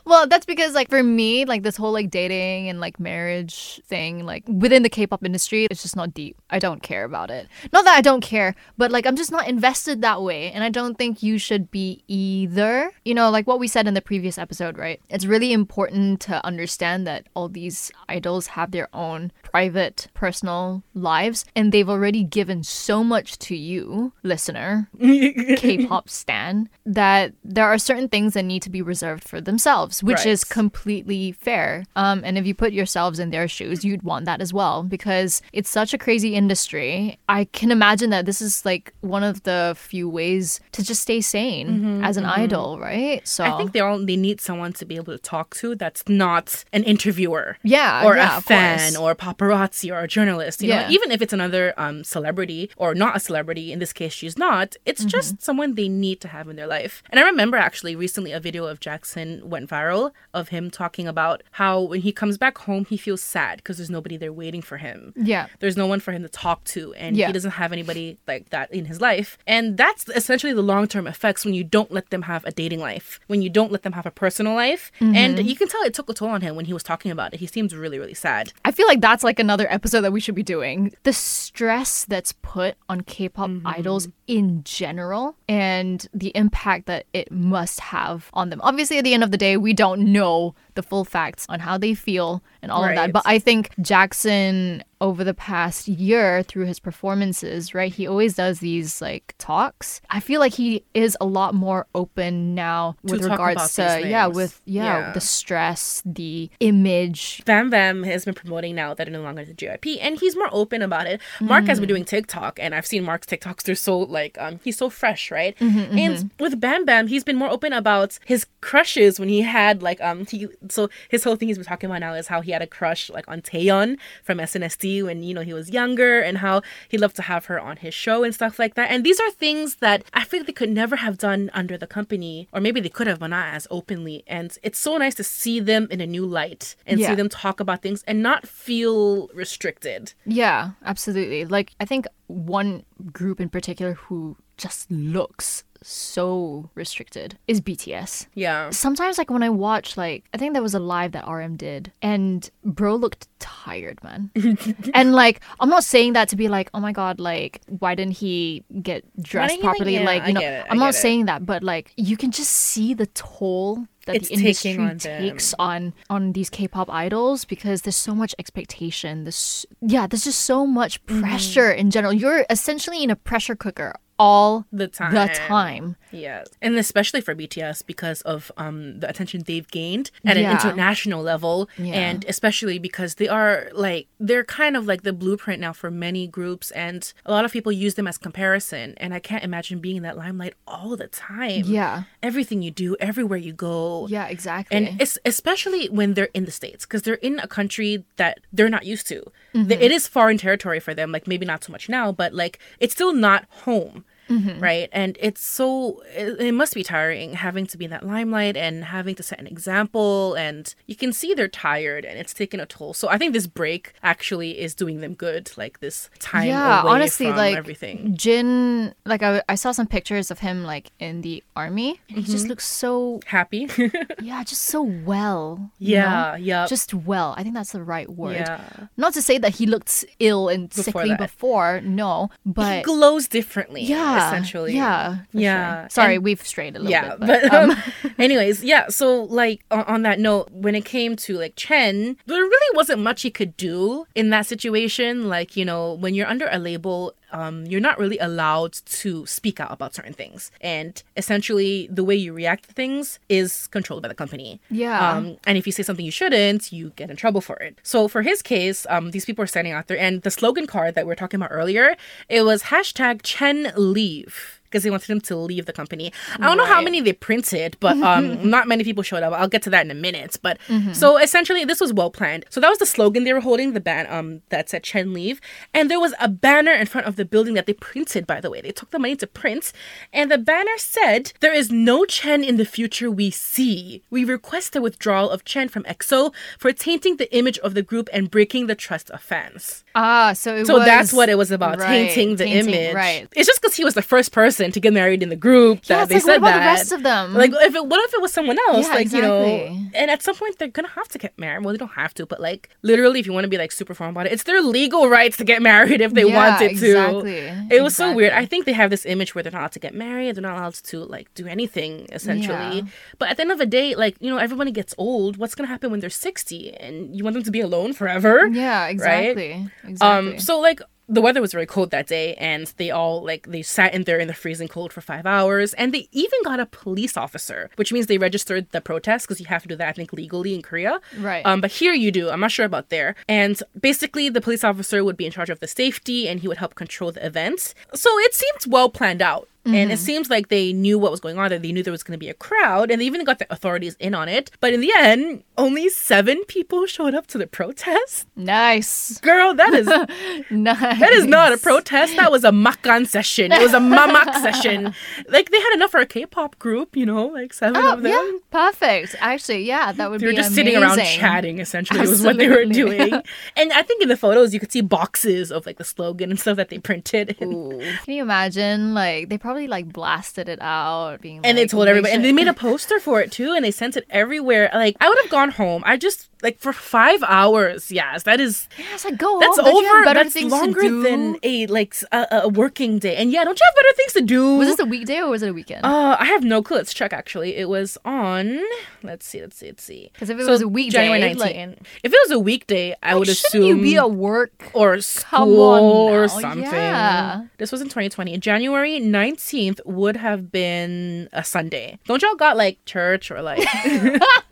Well, 0.08 0.26
that's 0.26 0.46
because 0.46 0.74
like 0.74 0.90
for 0.90 1.04
me, 1.04 1.44
like 1.44 1.64
this 1.64 1.76
whole 1.76 1.92
like 1.92 2.10
dating 2.10 2.70
and 2.70 2.80
like 2.80 2.98
marriage 2.98 3.82
thing, 3.88 4.26
like 4.26 4.46
within 4.48 4.84
the 4.84 4.90
K-pop 4.90 5.26
industry, 5.26 5.68
it's 5.70 5.82
just 5.82 5.98
not 5.98 6.14
deep. 6.14 6.38
I 6.50 6.60
don't 6.60 6.82
care 6.82 7.04
about 7.04 7.30
it. 7.30 7.50
Not 7.74 7.84
that 7.84 7.98
I 7.98 8.00
don't 8.00 8.22
care, 8.22 8.56
but 8.78 8.90
like 8.90 9.06
I'm 9.06 9.18
just 9.18 9.34
not 9.34 9.50
invested 9.50 10.02
that 10.02 10.22
way, 10.22 10.50
and 10.54 10.64
I 10.64 10.70
don't 10.70 10.98
think 10.98 11.22
you 11.22 11.38
should 11.38 11.70
be 11.72 12.04
either. 12.08 12.92
You 13.04 13.16
know, 13.16 13.30
like 13.30 13.48
what 13.48 13.60
we 13.60 13.68
said 13.68 13.86
in 13.86 13.96
the 13.96 14.02
previous 14.02 14.38
episode, 14.38 14.78
right? 14.78 15.02
It's 15.10 15.26
really 15.26 15.52
important 15.52 16.22
to 16.22 16.46
understand 16.46 17.06
that 17.06 17.28
all 17.34 17.50
these 17.50 17.92
idols 18.08 18.48
have 18.48 18.72
their 18.72 18.88
own 18.94 19.34
private, 19.44 20.08
personal 20.14 20.84
lives, 20.94 21.44
and 21.54 21.74
they've 21.74 21.90
already 21.90 22.24
given 22.24 22.64
so 22.64 23.04
much 23.04 23.38
to 23.40 23.58
you, 23.58 24.14
listener, 24.24 24.90
K-pop 25.00 26.08
stan, 26.08 26.70
that 26.86 27.34
there 27.44 27.66
are 27.68 27.78
certain 27.78 28.08
things 28.08 28.36
that 28.36 28.44
need 28.44 28.62
to 28.62 28.70
be 28.70 28.82
reserved 28.82 29.26
for 29.26 29.37
themselves, 29.42 30.04
which 30.04 30.18
Right. 30.18 30.28
is 30.28 30.44
completely 30.44 31.31
fair. 31.31 31.86
Um, 31.95 32.22
and 32.24 32.38
if 32.38 32.45
you 32.45 32.54
put 32.54 32.74
yourselves 32.74 33.19
in 33.19 33.30
their 33.31 33.48
shoes, 33.48 33.84
you'd 33.86 34.04
want 34.04 34.25
that 34.25 34.42
as 34.42 34.51
well 34.54 34.84
because 34.84 35.42
it's 35.54 35.69
such 35.69 35.94
a 35.94 35.98
crazy 35.98 36.36
industry. 36.36 37.18
I 37.30 37.45
can 37.45 37.72
imagine 37.72 38.10
that 38.12 38.25
this 38.25 38.42
is 38.42 38.66
like 38.66 38.94
one 39.01 39.24
of 39.24 39.44
the 39.44 39.75
few 39.78 40.10
ways 40.10 40.60
to 40.74 40.84
just 40.84 41.01
stay 41.01 41.22
sane 41.22 42.01
as 42.04 42.18
an 42.18 42.25
idol, 42.25 42.80
right? 42.80 43.22
So 43.28 43.44
Mm-hmm, 43.44 43.54
I 43.54 43.57
think 43.57 43.72
they 43.74 43.80
all 43.80 44.00
they 44.12 44.18
need 44.28 44.39
someone 44.42 44.74
to 44.80 44.86
be 44.86 44.95
able 44.95 45.13
to 45.18 45.19
talk 45.36 45.48
to 45.62 45.75
that's 45.75 46.04
not 46.07 46.63
an 46.74 46.83
interviewer. 46.83 47.57
Yeah, 47.63 48.06
Or 48.06 48.16
yeah, 48.16 48.38
a 48.38 48.42
fan 48.42 48.95
or 48.95 49.16
paparazzi 49.16 49.92
or 49.94 50.00
a 50.00 50.07
journalist. 50.07 50.62
You 50.62 50.69
Yeah. 50.69 50.83
know, 50.83 50.90
even 50.95 51.12
if 51.16 51.19
it's 51.22 51.33
another 51.33 51.74
um 51.78 52.04
celebrity 52.04 52.62
or 52.81 52.90
not 53.04 53.16
a 53.16 53.19
celebrity, 53.30 53.68
in 53.74 53.80
this 53.83 53.94
case 53.94 54.13
she's 54.19 54.38
not, 54.48 54.68
it's 54.86 55.01
Mm-hmm. 55.01 55.18
just 55.18 55.31
someone 55.48 55.69
they 55.75 55.90
need 56.06 56.18
to 56.25 56.28
have 56.36 56.45
in 56.51 56.56
their 56.60 56.68
life. 56.78 56.94
And 57.12 57.19
I 57.19 57.24
remember 57.31 57.57
actually 57.68 57.95
recently 58.06 58.31
a 58.31 58.40
video 58.48 58.63
of 58.72 58.80
Jackson 58.88 59.27
went 59.44 59.70
viral 59.70 60.12
of 60.34 60.50
him 60.50 60.70
talking 60.82 61.08
about 61.08 61.38
how 61.52 61.74
when 61.82 62.02
he 62.02 62.12
comes 62.12 62.38
back 62.38 62.58
home 62.68 62.84
he 62.86 62.98
feels 62.98 63.22
sad 63.22 63.58
because 63.58 63.78
there's 63.78 63.90
nobody 63.90 64.18
there 64.18 64.34
waiting 64.34 64.62
for 64.62 64.78
him. 64.78 65.14
yeah. 65.34 65.48
There's 65.60 65.78
no 65.78 65.88
one 65.94 66.00
for 66.00 66.12
him 66.12 66.24
to 66.24 66.30
talk 66.30 66.64
to, 66.76 66.94
and 66.96 67.16
Yeah. 67.18 67.28
he 67.28 67.34
doesn't 67.34 67.52
have 67.62 67.72
anybody 67.78 68.18
like 68.28 68.50
that 68.50 68.68
in 68.74 68.86
his 68.86 69.00
life. 69.10 69.38
And 69.48 69.78
that's 69.78 70.08
essentially 70.10 70.54
the 70.54 70.62
long 70.74 70.88
term 70.88 71.06
effects 71.08 71.46
when 71.46 71.54
you 71.54 71.64
don't 71.64 71.92
let 71.92 72.10
them 72.10 72.24
have 72.24 72.44
a 72.46 72.52
dating 72.52 72.80
life, 72.80 73.20
when 73.28 73.42
you 73.42 73.50
don't 73.50 73.72
let 73.72 73.84
them 73.84 73.94
have 73.94 74.06
a 74.06 74.12
personal 74.12 74.54
life. 74.54 74.92
Mm-hmm. 75.02 75.16
And 75.16 75.46
you 75.50 75.56
can 75.56 75.68
tell 75.68 75.82
it 75.84 75.94
took 75.94 76.10
a 76.10 76.14
toll 76.14 76.30
on 76.30 76.42
him 76.42 76.56
when 76.56 76.66
he 76.66 76.74
was 76.74 76.84
talking 76.84 77.12
about 77.12 77.34
it. 77.34 77.40
He 77.40 77.48
seems 77.48 77.76
really, 77.76 78.00
really 78.00 78.14
sad. 78.14 78.52
I 78.66 78.72
feel 78.72 78.88
like 78.88 79.02
that's 79.02 79.24
like 79.24 79.40
another 79.40 79.68
episode 79.70 80.02
that 80.02 80.12
we 80.14 80.20
should 80.20 80.36
be 80.36 80.44
doing. 80.44 80.94
The 81.04 81.14
stress 81.14 82.06
that's 82.06 82.34
put 82.42 82.76
on 82.90 83.02
K 83.02 83.30
pop 83.30 83.48
Mm-hmm. 83.50 83.68
idols 83.68 84.08
in 84.28 84.64
general 84.64 85.36
and 85.48 86.08
the 86.14 86.32
impact 86.36 86.86
that 86.86 87.06
it 87.14 87.32
must 87.32 87.80
have 87.80 88.30
on 88.34 88.50
them. 88.50 88.60
Obviously, 88.62 88.98
at 88.98 89.04
the 89.04 89.14
end 89.14 89.24
of 89.24 89.32
the 89.32 89.38
day, 89.38 89.58
we 89.58 89.74
don't 89.74 90.12
know 90.12 90.54
the 90.78 90.84
full 90.84 91.04
facts 91.04 91.46
on 91.50 91.60
how 91.60 91.78
they 91.78 91.94
feel 91.94 92.42
and 92.62 92.72
all 92.72 92.84
of 92.86 92.96
that. 92.96 93.12
But 93.12 93.24
I 93.26 93.38
think 93.40 93.72
Jackson, 93.82 94.84
over 95.02 95.24
the 95.24 95.34
past 95.34 95.88
year, 95.88 96.42
through 96.44 96.66
his 96.66 96.80
performances, 96.80 97.74
right, 97.76 97.94
he 97.94 98.08
always 98.08 98.36
does 98.36 98.60
these 98.62 99.02
like 99.02 99.36
talks. 99.38 100.02
I 100.10 100.20
feel 100.20 100.40
like 100.40 100.54
he 100.54 100.84
is 100.94 101.16
a 101.22 101.26
lot 101.26 101.54
more 101.54 101.86
open 101.94 102.56
now 102.56 102.96
with 103.04 103.24
regards 103.24 103.74
to, 103.76 103.82
yeah, 104.10 104.26
with, 104.28 104.62
yeah, 104.66 104.84
Yeah. 105.08 105.12
the 105.12 105.20
stress, 105.22 106.02
the 106.06 106.50
image, 106.60 107.44
Bam 107.46 107.70
Bam 107.70 108.04
has 108.04 108.26
been 108.26 108.34
promoting 108.34 108.74
now 108.76 108.94
that 108.96 109.12
no 109.12 109.22
longer 109.22 109.46
the 109.46 109.54
JYP, 109.54 110.00
and 110.02 110.20
he's 110.20 110.36
more 110.36 110.50
open 110.52 110.82
about 110.82 111.06
it. 111.06 111.22
Mark 111.42 111.66
has 111.66 111.80
been 111.80 111.90
doing 111.90 112.06
TikTok, 112.06 112.58
and 112.60 112.74
I've 112.74 112.86
seen 112.88 113.04
Mark's 113.04 113.28
TikToks. 113.28 113.64
They're 113.64 113.76
so 113.76 114.00
like, 114.00 114.38
um, 114.40 114.60
he's 114.64 114.78
so 114.78 114.90
fresh, 114.90 115.30
right? 115.32 115.56
And 115.62 116.32
with 116.40 116.60
Bam 116.60 116.86
Bam, 116.86 117.08
he's 117.08 117.24
been 117.24 117.36
more 117.38 117.50
open 117.50 117.72
about 117.74 118.18
his 118.26 118.46
crushes 118.62 119.20
when 119.20 119.30
he 119.30 119.42
had 119.42 119.82
like, 119.84 120.00
um, 120.02 120.26
he 120.26 120.48
so 120.72 120.90
his 121.10 121.24
whole 121.24 121.36
thing 121.36 121.48
he's 121.48 121.58
been 121.58 121.66
talking 121.66 121.90
about 121.90 122.00
now 122.00 122.14
is 122.14 122.28
how 122.28 122.42
he 122.42 122.52
had 122.52 122.62
a 122.62 122.68
crush 122.68 123.10
like 123.10 123.28
on 123.28 123.42
Taeyeon 123.42 123.98
from 124.24 124.38
SNSD 124.40 125.04
when 125.04 125.24
you 125.24 125.34
know 125.34 125.42
he 125.42 125.54
was 125.54 125.69
younger, 125.69 126.19
and 126.19 126.38
how 126.40 126.62
he 126.90 126.98
loved 126.98 127.16
to 127.18 127.22
have 127.24 127.46
her 127.46 127.60
on 127.60 127.78
his 127.78 127.94
show 127.94 128.24
and 128.24 128.34
stuff 128.34 128.60
like 128.60 128.75
that. 128.75 128.92
And 128.92 129.04
these 129.04 129.19
are 129.19 129.31
things 129.31 129.75
that 129.78 130.04
I 130.14 130.24
feel 130.24 130.44
they 130.44 130.54
could 130.54 130.69
never 130.69 130.96
have 130.98 131.18
done 131.18 131.50
under 131.54 131.78
the 131.78 131.88
company, 131.88 132.48
or 132.54 132.62
maybe 132.62 132.80
they 132.81 132.90
could 132.90 133.08
have, 133.08 133.19
but 133.19 133.28
not 133.28 133.54
as 133.54 133.68
openly. 133.72 134.24
And 134.28 134.58
it's 134.64 134.80
so 134.80 134.98
nice 134.98 135.16
to 135.16 135.24
see 135.24 135.60
them 135.60 135.88
in 135.90 136.02
a 136.02 136.08
new 136.08 136.25
light 136.25 136.75
and 136.86 137.00
Yeah. 137.00 137.10
see 137.10 137.16
them 137.16 137.30
talk 137.30 137.60
about 137.60 137.81
things 137.81 138.04
and 138.08 138.22
not 138.22 138.48
feel 138.48 139.28
restricted. 139.34 140.14
Yeah, 140.25 140.72
absolutely. 140.86 141.46
Like 141.46 141.72
I 141.80 141.86
think 141.86 142.06
one 142.28 142.84
group 143.14 143.40
in 143.40 143.50
particular 143.50 143.94
who 143.94 144.36
just 144.58 144.90
looks 144.92 145.64
so 145.84 146.70
restricted 146.76 147.38
is 147.48 147.62
BTS. 147.62 148.28
Yeah. 148.34 148.70
Sometimes 148.72 149.18
like 149.18 149.30
when 149.30 149.44
I 149.44 149.50
watch 149.50 149.98
like 149.98 150.26
I 150.34 150.38
think 150.38 150.54
there 150.54 150.62
was 150.64 150.74
a 150.74 150.80
live 150.80 151.12
that 151.14 151.28
RM 151.28 151.56
did 151.58 151.92
and 152.02 152.50
bro 152.64 152.96
looked 152.96 153.28
tired, 153.40 154.04
man. 154.04 154.32
and 154.94 155.14
like 155.14 155.42
I'm 155.60 155.70
not 155.70 155.84
saying 155.84 156.14
that 156.14 156.30
to 156.30 156.36
be 156.36 156.48
like, 156.48 156.70
"Oh 156.74 156.80
my 156.80 156.92
god, 156.92 157.20
like 157.20 157.62
why 157.68 157.96
didn't 157.96 158.18
he 158.18 158.64
get 158.82 159.04
dressed 159.22 159.56
didn't 159.56 159.66
like- 159.66 159.78
properly?" 159.78 159.96
yeah, 159.96 160.04
like, 160.06 160.28
you 160.28 160.34
know, 160.34 160.42
it, 160.42 160.66
I'm 160.70 160.80
not 160.80 160.92
it. 160.96 160.98
saying 160.98 161.26
that, 161.26 161.46
but 161.46 161.64
like 161.64 161.94
you 161.98 162.18
can 162.18 162.32
just 162.32 162.50
see 162.52 162.94
the 162.94 163.08
toll 163.08 163.86
that 164.06 164.16
It's 164.16 164.30
the 164.30 164.36
industry 164.36 164.78
on 164.78 164.98
them. 164.98 164.98
takes 165.22 165.54
on 165.60 165.94
on 166.10 166.32
these 166.32 166.50
K-pop 166.50 166.90
idols 166.90 167.44
because 167.44 167.82
there's 167.82 167.98
so 167.98 168.16
much 168.16 168.34
expectation. 168.40 169.26
This 169.26 169.66
yeah, 169.82 170.08
there's 170.08 170.24
just 170.24 170.42
so 170.42 170.66
much 170.66 171.04
Mm-hmm. 171.08 171.22
pressure 171.22 171.72
in 171.72 171.92
general. 171.92 172.14
You're 172.14 172.46
essentially 172.50 173.04
in 173.04 173.10
a 173.10 173.16
pressure 173.16 173.56
cooker 173.56 173.94
all 174.19 174.66
The 174.72 174.88
time. 174.88 175.14
the 175.14 175.28
time. 175.34 175.96
Yes. 176.12 176.48
And 176.62 176.75
especially 176.78 177.22
for 177.22 177.36
BTS 177.36 177.86
because 177.86 178.22
of 178.22 178.52
um 178.58 179.00
the 179.02 179.10
attention 179.10 179.44
they've 179.46 179.68
gained 179.69 180.10
at 180.25 180.38
Yeah. 180.38 180.50
an 180.52 180.56
international 180.58 181.22
level 181.22 181.69
Yeah. 181.78 181.94
and 181.94 182.25
especially 182.28 182.80
because 182.80 183.16
they 183.16 183.28
are 183.28 183.69
like 183.74 184.08
they're 184.19 184.44
kind 184.46 184.75
of 184.78 184.88
like 184.88 185.04
the 185.04 185.14
blueprint 185.14 185.60
now 185.62 185.74
for 185.74 185.92
many 185.92 186.28
groups 186.28 186.72
and 186.72 187.14
a 187.25 187.31
lot 187.31 187.46
of 187.46 187.52
people 187.52 187.72
use 187.72 187.96
them 187.96 188.08
as 188.08 188.18
comparison 188.18 188.94
and 188.98 189.14
I 189.14 189.19
can't 189.19 189.44
imagine 189.44 189.80
being 189.80 189.98
in 189.98 190.04
that 190.04 190.18
limelight 190.18 190.54
all 190.66 190.96
the 190.96 191.08
time. 191.08 191.64
Yeah. 191.66 192.04
Everything 192.24 192.62
you 192.62 192.72
do, 192.72 192.96
everywhere 193.00 193.38
you 193.38 193.54
go. 193.54 194.08
Yeah, 194.10 194.28
exactly. 194.28 194.75
And 194.78 195.00
it's 195.02 195.18
especially 195.25 195.88
when 195.90 196.14
they're 196.16 196.30
in 196.34 196.46
the 196.46 196.52
states 196.52 196.86
because 196.86 197.02
they're 197.04 197.16
in 197.16 197.40
a 197.40 197.48
country 197.48 198.04
that 198.16 198.40
they're 198.52 198.69
not 198.69 198.86
used 198.86 199.08
to. 199.10 199.24
Mm-hmm. 199.57 199.71
It 199.71 199.92
is 199.92 200.07
foreign 200.07 200.38
territory 200.38 200.80
for 200.80 200.94
them. 200.94 201.12
Like 201.12 201.27
maybe 201.27 201.45
not 201.45 201.63
so 201.63 201.71
much 201.71 201.89
now, 201.89 202.12
but 202.12 202.33
like 202.33 202.59
it's 202.80 202.94
still 202.94 203.13
not 203.13 203.45
home, 203.50 204.06
Mm-hmm. 204.30 204.60
right? 204.60 204.90
And 204.92 205.18
it's 205.22 205.42
so 205.42 206.02
it, 206.16 206.40
it 206.40 206.52
must 206.54 206.74
be 206.74 206.84
tiring 206.84 207.34
having 207.34 207.66
to 207.68 207.78
be 207.78 207.86
in 207.86 207.92
that 207.92 208.06
limelight 208.06 208.58
and 208.58 208.84
having 208.86 209.16
to 209.16 209.24
set 209.24 209.40
an 209.40 209.48
example. 209.48 210.34
And 210.36 210.74
you 210.86 210.96
can 210.96 211.14
see 211.14 211.34
they're 211.34 211.48
tired 211.48 212.04
and 212.06 212.18
it's 212.20 212.34
taking 212.34 212.60
a 212.60 212.66
toll. 212.66 212.94
So 212.94 213.08
I 213.10 213.18
think 213.18 213.34
this 213.34 213.48
break 213.48 213.94
actually 214.04 214.60
is 214.60 214.74
doing 214.76 215.02
them 215.02 215.14
good. 215.14 215.52
Like 215.58 215.80
this 215.80 216.10
time 216.20 216.48
yeah, 216.48 216.82
away 216.84 216.92
honestly, 216.92 217.28
from 217.28 217.38
like 217.38 217.56
everything. 217.58 218.16
Jin, 218.18 218.94
like 219.06 219.24
I, 219.24 219.42
I 219.50 219.56
saw 219.56 219.72
some 219.72 219.88
pictures 219.88 220.30
of 220.32 220.40
him 220.40 220.64
like 220.64 220.92
in 221.00 221.22
the 221.22 221.44
army. 221.56 222.00
and 222.10 222.18
He 222.18 222.24
Mm-hmm. 222.24 222.32
just 222.32 222.48
looks 222.48 222.66
so 222.66 223.20
Happy. 223.26 223.68
yeah, 224.22 224.44
just 224.44 224.64
so 224.64 224.82
well. 224.82 225.72
you 225.80 225.96
know? 225.96 226.02
yeah. 226.04 226.36
Yeah. 226.36 226.66
just 226.68 226.94
well. 226.94 227.34
I 227.38 227.44
think 227.44 227.56
that's 227.56 227.72
the 227.72 227.84
right 227.84 228.10
word. 228.10 228.36
yeah. 228.36 228.62
Not 228.98 229.14
to 229.14 229.22
say 229.22 229.38
that 229.38 229.56
he 229.56 229.66
looked 229.66 230.06
ill 230.20 230.50
and 230.50 230.70
Before 230.70 230.84
sickly 230.84 231.10
that. 231.10 231.20
before, 231.20 231.82
no, 231.82 232.30
but 232.46 232.78
he 232.78 232.82
glows 232.84 233.28
differently. 233.28 233.84
yeah, 233.84 234.17
Essentially. 234.18 234.74
yeah, 234.75 235.18
Yeah, 235.34 235.81
Sure. 235.84 235.90
Sorry, 235.90 236.16
and- 236.16 236.24
we've 236.24 236.46
strayed 236.46 236.75
a 236.75 236.80
little 236.80 236.92
yeah 236.92 237.16
bit, 237.16 237.19
but, 237.19 237.42
but, 237.44 237.54
um, 237.54 237.72
um, 237.72 237.78
anyways 238.19 238.64
yeah 238.64 238.88
so 238.90 239.24
like 239.24 239.64
on, 239.72 239.84
on 239.84 240.02
that 240.04 240.19
note 240.19 240.50
when 240.52 240.75
it 240.75 240.86
came 240.86 241.16
to 241.16 241.38
like 241.38 241.54
chen 241.56 242.18
there 242.26 242.42
really 242.42 242.76
wasn't 242.76 243.00
much 243.02 243.21
he 243.21 243.30
could 243.31 243.56
do 243.57 244.06
in 244.16 244.30
that 244.30 244.45
situation 244.45 245.28
like 245.30 245.56
you 245.56 245.64
know 245.66 245.94
when 245.94 246.14
you're 246.16 246.28
under 246.28 246.47
a 246.52 246.57
label 246.57 247.14
um, 247.31 247.66
you're 247.66 247.81
not 247.81 248.00
really 248.00 248.18
allowed 248.19 248.74
to 248.74 249.26
speak 249.26 249.60
out 249.60 249.72
about 249.72 249.94
certain 249.94 250.14
things. 250.14 250.52
And 250.62 251.02
essentially 251.16 251.88
the 251.92 252.04
way 252.04 252.16
you 252.16 252.34
react 252.34 252.68
to 252.68 252.74
things 252.74 253.19
is 253.30 253.68
controlled 253.68 254.04
by 254.04 254.10
the 254.10 254.16
company. 254.16 254.60
Yeah. 254.69 255.12
um, 255.12 255.38
and 255.46 255.57
if 255.57 255.66
you 255.66 255.72
say 255.72 255.84
something 255.84 256.06
you 256.06 256.12
shouldn't 256.12 256.72
you 256.72 256.92
get 256.96 257.10
in 257.10 257.16
trouble 257.16 257.42
for 257.42 257.57
it. 257.57 257.78
So 257.84 258.07
for 258.07 258.22
his 258.22 258.42
case 258.42 258.86
um, 258.90 259.12
these 259.12 259.26
people 259.26 259.44
are 259.44 259.48
standing 259.48 259.74
out 259.74 259.88
there. 259.88 259.98
And 259.98 260.22
the 260.22 260.31
slogan 260.31 260.68
card 260.68 260.96
that 260.96 261.06
we 261.06 261.10
were 261.10 261.16
talking 261.16 261.40
about 261.40 261.52
earlier 261.52 261.96
it 262.30 262.44
was 262.44 262.64
hashtag 262.64 263.22
chen 263.24 263.72
leave 263.76 264.56
because 264.69 264.83
they 264.83 264.92
wanted 264.92 265.09
him 265.09 265.21
to 265.21 265.36
leave 265.36 265.66
the 265.66 265.74
company. 265.74 266.12
I 266.40 266.45
don't 266.47 266.57
know 266.57 266.66
how 266.66 266.81
many 266.81 267.02
they 267.02 267.14
printed, 267.14 267.78
but 267.80 267.97
um, 268.02 268.50
not 268.56 268.68
many 268.68 268.83
people 268.83 269.04
showed 269.04 269.24
up. 269.24 269.33
I'll 269.33 269.47
get 269.47 269.64
to 269.64 269.69
that 269.71 269.86
in 269.86 269.92
a 269.92 269.95
minute. 269.95 270.38
But 270.42 270.57
Mm-hmm. 270.68 270.94
so 270.94 271.18
essentially, 271.18 271.64
this 271.66 271.80
was 271.80 271.94
well 271.94 272.12
planned. 272.12 272.45
So 272.50 272.59
that 272.59 272.69
was 272.69 272.78
the 272.80 272.86
slogan 272.86 273.24
they 273.24 273.33
were 273.33 273.40
holding, 273.40 273.74
the 273.74 273.80
ban 273.80 274.06
um 274.09 274.42
that 274.50 274.69
said 274.69 274.83
"Chen 274.83 275.14
leave," 275.14 275.40
and 275.74 275.90
there 275.90 276.00
was 276.00 276.14
a 276.19 276.28
banner 276.28 276.74
in 276.74 276.86
front 276.88 277.07
of 277.07 277.16
the 277.16 277.26
building 277.26 277.54
that 277.56 277.66
they 277.68 277.74
printed. 277.74 278.28
By 278.28 278.42
the 278.42 278.50
way, 278.50 278.59
they 278.62 278.71
took 278.71 278.92
the 278.92 279.00
money 279.00 279.16
to 279.18 279.28
print, 279.28 279.71
and 280.12 280.30
the 280.30 280.38
banner 280.38 280.78
said, 280.78 281.31
"There 281.40 281.54
is 281.54 281.71
no 281.71 282.06
Chen 282.06 282.44
in 282.44 282.57
the 282.57 282.66
future 282.66 283.09
we 283.09 283.30
see. 283.31 284.04
We 284.09 284.24
request 284.26 284.74
the 284.74 284.81
withdrawal 284.81 285.30
of 285.30 285.45
Chen 285.45 285.69
from 285.69 285.83
EXO 285.83 286.33
for 286.59 286.71
tainting 286.74 287.16
the 287.18 287.33
image 287.36 287.59
of 287.59 287.74
the 287.74 287.81
group 287.81 288.09
and 288.12 288.30
breaking 288.31 288.68
the 288.68 288.76
trust 288.76 289.09
of 289.12 289.21
fans." 289.21 289.83
Ah, 289.99 290.33
so 290.33 290.56
it 290.56 290.68
So 290.68 290.75
was, 290.75 290.85
that's 290.85 291.11
what 291.11 291.27
it 291.27 291.37
was 291.37 291.49
about, 291.51 291.80
right, 291.80 292.09
tainting 292.11 292.35
the 292.35 292.45
tainting, 292.45 292.73
image. 292.73 292.94
Right. 292.94 293.27
It's 293.35 293.47
just 293.47 293.59
because 293.61 293.75
he 293.75 293.83
was 293.83 293.95
the 293.95 294.04
first 294.13 294.31
person 294.31 294.71
to 294.71 294.80
get 294.80 294.94
married 294.94 295.23
in 295.23 295.30
the 295.30 295.35
group 295.35 295.81
that 295.85 295.89
Yeah, 295.95 296.01
it's 296.04 296.09
they 296.09 296.16
like, 296.16 296.23
said 296.23 296.42
what 296.44 296.49
about 296.49 296.59
that. 296.59 296.59
the 296.59 296.66
rest 296.77 296.92
of 296.92 297.01
them? 297.04 297.33
Like, 297.33 297.51
if 297.69 297.73
it, 297.73 297.85
what 297.92 297.99
if 298.06 298.13
it 298.13 298.21
was 298.21 298.31
someone 298.31 298.57
else? 298.69 298.85
Yeah, 298.87 298.94
like, 298.94 299.11
you 299.11 299.21
know, 299.21 299.44
exactly. 299.44 299.92
and 299.95 300.11
at 300.11 300.21
some 300.21 300.35
point 300.35 300.59
they're 300.59 300.68
gonna 300.77 300.87
have 300.99 301.07
to 301.09 301.18
get 301.18 301.33
married. 301.39 301.63
Well, 301.66 301.73
they 301.73 301.80
don't 301.80 301.94
have 302.04 302.13
to, 302.16 302.25
but 302.27 302.39
like, 302.39 302.69
literally, 302.83 303.19
if 303.19 303.25
you 303.25 303.33
want 303.33 303.45
to 303.45 303.49
be 303.49 303.57
like 303.57 303.71
super 303.71 303.95
firm 303.95 304.09
about 304.11 304.27
it, 304.27 304.33
it's 304.33 304.44
their 304.44 304.61
legal 304.61 305.09
rights 305.09 305.35
to 305.37 305.44
get 305.44 305.61
married 305.63 305.99
if 306.01 306.13
they 306.13 306.25
Yeah, 306.25 306.35
wanted 306.51 306.71
exactly, 306.71 307.31
to. 307.42 307.75
It 307.75 307.81
was 307.81 307.95
so 307.95 308.13
weird. 308.13 308.33
I 308.33 308.45
think 308.45 308.66
they 308.66 308.73
have 308.73 308.89
this 308.92 309.06
image 309.06 309.33
where 309.33 309.42
they're 309.44 309.51
not 309.51 309.59
allowed 309.61 309.71
to 309.73 309.80
get 309.80 309.95
married, 309.95 310.35
they're 310.35 310.42
not 310.44 310.57
allowed 310.57 310.75
to 310.75 310.97
like 311.06 311.33
do 311.33 311.47
anything 311.47 312.07
essentially. 312.11 312.83
But 313.19 313.30
at 313.30 313.37
the 313.37 313.42
end 313.42 313.51
of 313.51 313.57
the 313.57 313.66
day, 313.66 313.95
like, 313.95 314.16
you 314.19 314.30
know, 314.30 314.37
everybody 314.37 314.71
gets 314.71 314.94
old. 314.97 315.37
What's 315.37 315.56
gonna 315.56 315.68
happen 315.75 315.89
when 315.92 316.01
they're 316.01 316.09
sixty 316.09 316.73
and 316.75 317.16
you 317.16 317.23
want 317.23 317.33
them 317.33 317.44
to 317.44 317.51
be 317.51 317.61
alone 317.61 317.94
forever? 317.94 318.47
yeah, 318.47 318.87
exactly. 318.87 319.68
Exactly. 319.88 320.34
Um, 320.34 320.40
so 320.40 320.60
like 320.60 320.82
the 321.10 321.22
weather 321.22 321.42
was 321.42 321.54
very 321.54 321.66
cold 321.66 321.92
that 321.92 322.08
day, 322.08 322.36
and 322.36 322.68
they 322.78 322.92
all 322.92 323.24
like 323.24 323.48
they 323.48 323.62
sat 323.62 323.94
in 323.94 324.04
there 324.04 324.20
in 324.20 324.28
the 324.28 324.34
freezing 324.34 324.68
cold 324.68 324.92
for 324.92 325.02
five 325.02 325.26
hours, 325.26 325.74
and 325.76 325.94
they 325.94 326.08
even 326.12 326.40
got 326.44 326.60
a 326.60 326.66
police 326.66 327.16
officer, 327.16 327.70
which 327.78 327.94
means 327.94 328.08
they 328.08 328.18
registered 328.18 328.70
the 328.72 328.82
protest 328.82 329.28
because 329.28 329.40
you 329.40 329.46
have 329.48 329.62
to 329.62 329.68
do 329.70 329.76
that 329.76 329.90
I 329.90 329.94
think 329.94 330.12
legally 330.12 330.54
in 330.54 330.62
Korea. 330.62 331.00
Right. 331.18 331.46
Um, 331.46 331.62
but 331.62 331.72
here 331.72 331.94
you 331.94 332.12
do. 332.12 332.30
I'm 332.30 332.40
not 332.42 332.52
sure 332.52 332.66
about 332.66 332.90
there. 332.90 333.16
And 333.28 333.62
basically, 333.80 334.30
the 334.30 334.42
police 334.42 334.64
officer 334.64 335.04
would 335.04 335.18
be 335.18 335.26
in 335.26 335.32
charge 335.32 335.50
of 335.50 335.60
the 335.60 335.68
safety, 335.68 336.28
and 336.28 336.42
he 336.42 336.48
would 336.48 336.58
help 336.58 336.76
control 336.76 337.12
the 337.12 337.26
events. 337.26 337.74
So 337.94 338.10
it 338.20 338.34
seemed 338.34 338.72
well 338.72 338.90
planned 338.90 339.22
out. 339.22 339.48
And 339.68 339.76
Mm-hmm. 339.76 339.92
it 339.92 340.00
seems 340.00 340.30
like 340.30 340.47
they 340.50 340.74
knew 340.74 340.97
what 340.97 341.12
was 341.12 341.19
going 341.19 341.38
on, 341.38 341.50
that 341.50 341.62
they 341.62 341.71
knew 341.71 341.83
there 341.83 341.92
was 341.92 342.04
going 342.04 342.18
to 342.19 342.24
be 342.26 342.30
a 342.30 342.33
crowd, 342.33 342.90
and 342.92 343.02
they 343.02 343.06
even 343.06 343.24
got 343.24 343.40
the 343.40 343.52
authorities 343.54 343.95
in 344.00 344.14
on 344.16 344.28
it. 344.30 344.50
But 344.59 344.74
in 344.74 344.81
the 344.81 344.92
end, 344.95 345.44
only 345.57 345.90
seven 345.90 346.44
people 346.45 346.86
showed 346.86 347.14
up 347.14 347.28
to 347.28 347.38
the 347.38 347.47
protest. 347.47 348.28
nice. 348.36 349.19
Girl, 349.19 349.54
that 349.56 349.74
is 349.74 349.88
Nice. 350.50 351.00
that 351.00 351.12
is 351.14 351.26
not 351.26 351.52
a 351.54 351.57
protest. 351.57 352.16
That 352.16 352.31
was 352.31 352.44
a 352.44 352.52
makan 352.52 353.06
session. 353.07 353.52
It 353.52 353.62
was 353.62 353.74
a 353.74 353.80
mamak 353.80 354.33
session. 354.42 354.94
Like 355.28 355.50
they 355.52 355.59
had 355.59 355.74
enough 355.76 355.92
for 355.92 356.00
a 356.00 356.06
K-pop 356.06 356.57
group, 356.59 356.95
you 356.95 357.06
know, 357.06 357.26
like 357.28 357.54
seven 357.54 357.81
Oh, 357.81 357.94
of 357.94 358.04
them. 358.04 358.12
yeah, 358.12 358.40
perfect. 358.52 359.16
Actually, 359.19 359.64
yeah, 359.64 359.92
that 359.92 360.09
would 360.09 360.21
be 360.21 360.28
amazing. 360.28 360.28
They 360.28 360.28
were 360.28 360.31
be 360.31 360.38
just 360.38 360.56
sitting 360.56 360.78
around 360.78 361.00
chatting. 361.19 361.59
Essentially, 361.59 362.00
was 362.02 362.21
what 362.24 362.38
they 362.38 362.47
were 362.50 362.66
doing. 362.66 363.12
And 363.57 363.74
I 363.74 363.81
think 363.81 364.02
in 364.04 364.09
the 364.09 364.18
photos 364.18 364.54
you 364.54 364.59
could 364.59 364.71
see 364.71 364.81
boxes 364.81 365.52
of 365.52 365.66
like 365.66 365.78
the 365.78 365.83
slogan 365.83 366.30
and 366.30 366.40
stuff 366.40 366.57
that 366.57 366.69
they 366.69 366.78
printed. 366.78 367.36
Ooh. 367.42 367.80
Can 368.06 368.14
you 368.14 368.21
imagine? 368.21 368.94
Like 368.94 369.30
they 369.30 369.38
probably 369.38 369.56
like 369.66 369.92
blasted 369.92 370.47
it 370.47 370.61
out, 370.61 371.21
being 371.21 371.44
And 371.44 371.57
they 371.57 371.66
told 371.66 371.85
"Make 371.85 371.90
everybody, 371.90 372.14
and 372.14 372.23
they 372.23 372.31
made 372.31 372.47
a 372.47 372.54
poster 372.54 372.99
for 372.99 373.19
it 373.21 373.31
too, 373.31 373.54
and 373.54 373.66
they 373.66 373.71
sent 373.71 373.97
it 373.97 374.06
everywhere. 374.11 374.69
Like 374.71 374.95
I 375.02 375.09
would 375.09 375.18
have 375.18 375.31
gone 375.31 375.49
home. 375.49 375.81
I 375.87 375.97
just 375.97 376.30
like 376.42 376.60
for 376.60 376.72
five 376.74 377.22
hours. 377.24 377.92
Yes, 377.92 378.24
that 378.24 378.40
is 378.40 378.68
it's 378.94 379.06
like 379.06 379.18
go 379.18 379.40
that's 379.40 379.58
home. 379.58 379.66
Don't 379.66 379.82
you 379.84 379.88
have 379.90 380.06
over. 380.08 380.14
That's 380.14 380.34
things 380.34 380.52
longer 380.52 380.82
to 380.82 380.88
do? 380.88 381.04
than 381.04 381.38
a 381.44 381.68
like 381.68 381.96
a 382.12 382.48
working 382.50 383.00
day. 383.00 383.16
And 383.16 383.32
yeah, 383.32 383.44
don't 383.44 383.60
you 383.60 383.66
have 383.66 383.76
better 383.76 383.96
things 383.96 384.14
to 384.14 384.22
do? 384.22 384.56
Was 384.58 384.68
this 384.68 384.80
a 384.80 384.86
weekday 384.86 385.20
or 385.20 385.30
was 385.30 385.42
it 385.44 385.50
a 385.50 385.54
weekend? 385.54 385.86
Uh, 385.86 386.16
I 386.20 386.26
have 386.26 386.44
no 386.44 386.62
clue. 386.62 386.78
Let's 386.78 386.94
check. 386.94 387.14
Actually, 387.14 387.56
it 387.56 387.70
was 387.70 387.98
on. 388.06 388.60
Let's 389.04 389.26
see. 389.26 389.42
Let's 389.42 389.58
see. 389.58 389.68
Let's 389.68 389.84
see. 389.84 390.12
'Cause 390.20 390.30
if 390.30 390.40
it 390.40 390.46
was 390.46 390.62
a 390.62 390.68
weekday, 390.68 391.08
January 391.08 391.34
like- 391.34 391.56
if 392.04 392.14
it 392.14 392.20
was 392.26 392.32
a 392.32 392.40
weekday, 392.40 392.96
I 393.02 393.16
would 393.16 393.28
Shouldn't 393.28 393.46
assume 393.48 393.64
you 393.78 393.82
be 393.84 393.96
a 393.96 394.08
work? 394.08 394.52
or 394.74 395.00
school 395.02 395.50
or 395.54 396.28
something. 396.28 396.62
yeah. 396.62 397.46
This 397.58 397.72
was 397.72 397.82
in 397.82 397.88
2020. 397.88 398.38
January 398.38 399.00
19th 399.00 399.80
would 399.86 400.18
have 400.18 400.52
been 400.52 401.30
a 401.34 401.44
Sunday. 401.44 401.98
Don't 402.06 402.22
y'all 402.22 402.36
got 402.36 402.58
like 402.58 402.84
church 402.86 403.32
or 403.32 403.42
like, 403.42 403.66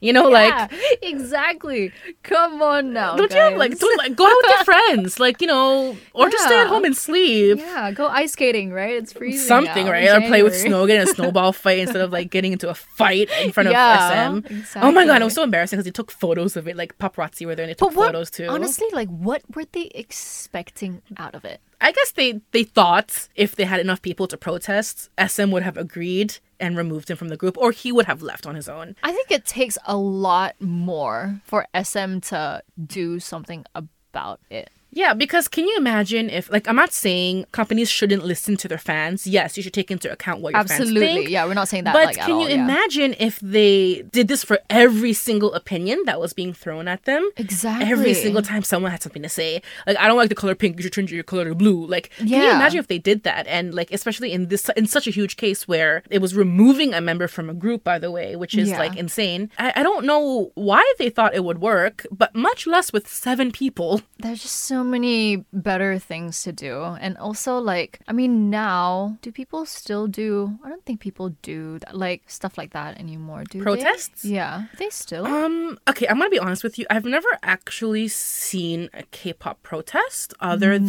you 0.00 0.12
know, 0.12 0.28
like. 0.28 0.72
exactly. 1.02 1.92
Come 2.22 2.62
on 2.62 2.92
now. 2.92 3.16
Don't 3.16 3.32
you 3.32 3.38
have 3.40 3.56
like 3.56 3.78
don't 3.78 3.96
like 3.98 4.16
go 4.16 4.24
out 4.26 4.32
with 4.42 4.50
your 4.56 4.64
friends 4.72 5.18
like 5.20 5.40
you 5.40 5.46
know 5.46 5.96
or 6.12 6.28
just 6.28 6.44
stay 6.44 6.58
at 6.60 6.66
home 6.68 6.84
and 6.84 6.96
sleep 6.96 7.58
Yeah, 7.58 7.90
go 7.92 8.06
ice 8.06 8.32
skating, 8.32 8.72
right? 8.72 8.94
It's 8.94 9.12
freezing. 9.12 9.46
something 9.46 9.86
right 9.86 10.08
or 10.08 10.20
play 10.28 10.42
with 10.42 10.56
snow 10.56 10.86
get 10.86 11.00
in 11.00 11.02
a 11.02 11.06
snowball 11.14 11.52
fight 11.52 11.78
instead 11.78 12.00
of 12.02 12.12
like 12.12 12.30
getting 12.30 12.52
into 12.52 12.68
a 12.68 12.74
fight 12.74 13.28
in 13.42 13.52
front 13.52 13.68
Yeah, 13.70 14.32
of 14.36 14.44
SM 14.66 14.78
oh 14.82 14.90
my 14.92 15.06
god 15.06 15.20
it 15.22 15.24
was 15.24 15.34
so 15.34 15.42
embarrassing 15.42 15.76
because 15.76 15.84
they 15.84 15.90
took 15.90 16.10
photos 16.10 16.56
of 16.56 16.66
it 16.68 16.76
like 16.76 16.96
paparazzi 16.98 17.46
were 17.46 17.54
there 17.54 17.64
and 17.64 17.70
they 17.70 17.74
took 17.74 17.94
what, 17.94 18.06
photos 18.06 18.30
too 18.30 18.46
honestly, 18.48 18.86
like, 18.92 19.08
what 19.08 19.42
were 19.54 19.64
they 19.72 19.90
expecting 19.94 21.02
out 21.16 21.34
of 21.34 21.44
it? 21.44 21.60
I 21.84 21.92
guess 21.92 22.12
they 22.12 22.40
they 22.52 22.64
thought 22.64 23.28
if 23.34 23.54
they 23.54 23.64
had 23.64 23.78
enough 23.78 24.00
people 24.00 24.26
to 24.28 24.38
protest, 24.38 25.10
SM 25.22 25.50
would 25.50 25.64
have 25.64 25.76
agreed 25.76 26.38
and 26.58 26.78
removed 26.78 27.10
him 27.10 27.18
from 27.18 27.28
the 27.28 27.36
group, 27.36 27.58
or 27.58 27.72
he 27.72 27.92
would 27.92 28.06
have 28.06 28.22
left 28.22 28.46
on 28.46 28.54
his 28.54 28.70
own. 28.70 28.96
I 29.02 29.12
think 29.12 29.30
it 29.30 29.44
takes 29.44 29.76
a 29.84 29.94
lot 29.94 30.58
more 30.60 31.42
for 31.44 31.66
SM 31.78 32.20
to 32.30 32.62
do 32.86 33.20
something 33.20 33.66
about 33.74 34.40
it. 34.48 34.70
Yeah, 34.94 35.12
because 35.14 35.48
can 35.48 35.66
you 35.66 35.76
imagine 35.76 36.30
if 36.30 36.50
like 36.50 36.68
I'm 36.68 36.76
not 36.76 36.92
saying 36.92 37.46
companies 37.52 37.90
shouldn't 37.90 38.24
listen 38.24 38.56
to 38.58 38.68
their 38.68 38.78
fans. 38.78 39.26
Yes, 39.26 39.56
you 39.56 39.62
should 39.62 39.74
take 39.74 39.90
into 39.90 40.10
account 40.10 40.40
what 40.40 40.52
your 40.54 40.60
fans 40.60 40.70
Absolutely. 40.80 41.00
think. 41.06 41.30
Yeah, 41.30 41.44
we're 41.46 41.54
not 41.54 41.68
saying 41.68 41.84
that 41.84 41.92
But 41.94 42.06
like 42.06 42.18
at 42.18 42.26
can 42.26 42.40
you 42.40 42.48
yeah. 42.48 42.54
imagine 42.64 43.14
if 43.18 43.38
they 43.40 44.02
did 44.12 44.28
this 44.28 44.44
for 44.44 44.58
every 44.70 45.12
single 45.12 45.52
opinion 45.54 46.02
that 46.06 46.20
was 46.20 46.32
being 46.32 46.52
thrown 46.52 46.86
at 46.88 47.04
them? 47.04 47.28
Exactly. 47.36 47.90
Every 47.90 48.14
single 48.14 48.42
time 48.42 48.62
someone 48.62 48.92
had 48.92 49.02
something 49.02 49.22
to 49.22 49.28
say, 49.28 49.62
like 49.86 49.96
I 49.98 50.06
don't 50.06 50.16
like 50.16 50.28
the 50.28 50.34
color 50.36 50.54
pink, 50.54 50.76
you 50.76 50.82
should 50.84 50.92
change 50.92 51.12
your 51.12 51.24
color 51.24 51.44
to 51.46 51.54
blue. 51.54 51.86
Like, 51.86 52.10
can 52.16 52.28
you 52.28 52.36
Yeah. 52.36 52.56
imagine 52.56 52.78
if 52.78 52.86
they 52.86 52.98
did 52.98 53.24
that? 53.24 53.46
And 53.48 53.74
like, 53.74 53.90
especially 53.90 54.32
in 54.32 54.46
this, 54.48 54.68
in 54.76 54.86
such 54.86 55.06
a 55.08 55.10
huge 55.10 55.36
case 55.36 55.66
where 55.66 56.02
it 56.10 56.20
was 56.20 56.34
removing 56.36 56.94
a 56.94 57.00
member 57.00 57.26
from 57.26 57.50
a 57.50 57.54
group, 57.54 57.82
by 57.82 57.98
the 57.98 58.10
way, 58.12 58.36
which 58.36 58.54
is 58.54 58.68
Yeah. 58.70 58.78
like 58.78 58.96
insane. 58.96 59.50
I, 59.58 59.72
I 59.76 59.82
don't 59.82 60.04
know 60.06 60.52
why 60.54 60.82
they 61.00 61.10
thought 61.10 61.34
it 61.34 61.42
would 61.44 61.60
work, 61.60 62.06
but 62.12 62.34
much 62.34 62.66
less 62.66 62.92
with 62.92 63.08
seven 63.08 63.50
people. 63.50 64.02
There's 64.20 64.42
just 64.42 64.56
so 64.56 64.83
many 64.84 65.44
better 65.52 65.98
things 65.98 66.42
to 66.44 66.52
do. 66.52 66.82
And 66.82 67.16
also, 67.18 67.58
like, 67.58 68.00
I 68.06 68.12
mean, 68.12 68.50
now, 68.50 69.16
do 69.22 69.32
people 69.32 69.66
still 69.66 70.06
do, 70.06 70.58
I 70.64 70.68
don't 70.68 70.84
think 70.84 71.00
people 71.00 71.30
do 71.42 71.78
that, 71.80 71.96
like 71.96 72.22
stuff 72.30 72.56
like 72.58 72.72
that 72.72 72.98
anymore, 72.98 73.44
do 73.50 73.58
they? 73.58 73.64
Protests? 73.64 74.24
Yeah. 74.24 74.64
They 74.78 74.90
still? 74.90 75.26
Um, 75.26 75.78
okay, 75.88 76.06
I'm 76.08 76.18
gonna 76.18 76.30
be 76.30 76.38
honest 76.38 76.62
with 76.62 76.78
you. 76.78 76.86
I've 76.90 77.04
never 77.04 77.28
actually 77.42 78.08
seen 78.08 78.90
a 78.94 79.02
K-pop 79.10 79.62
protest 79.62 80.34
other 80.40 80.78
than 80.78 80.86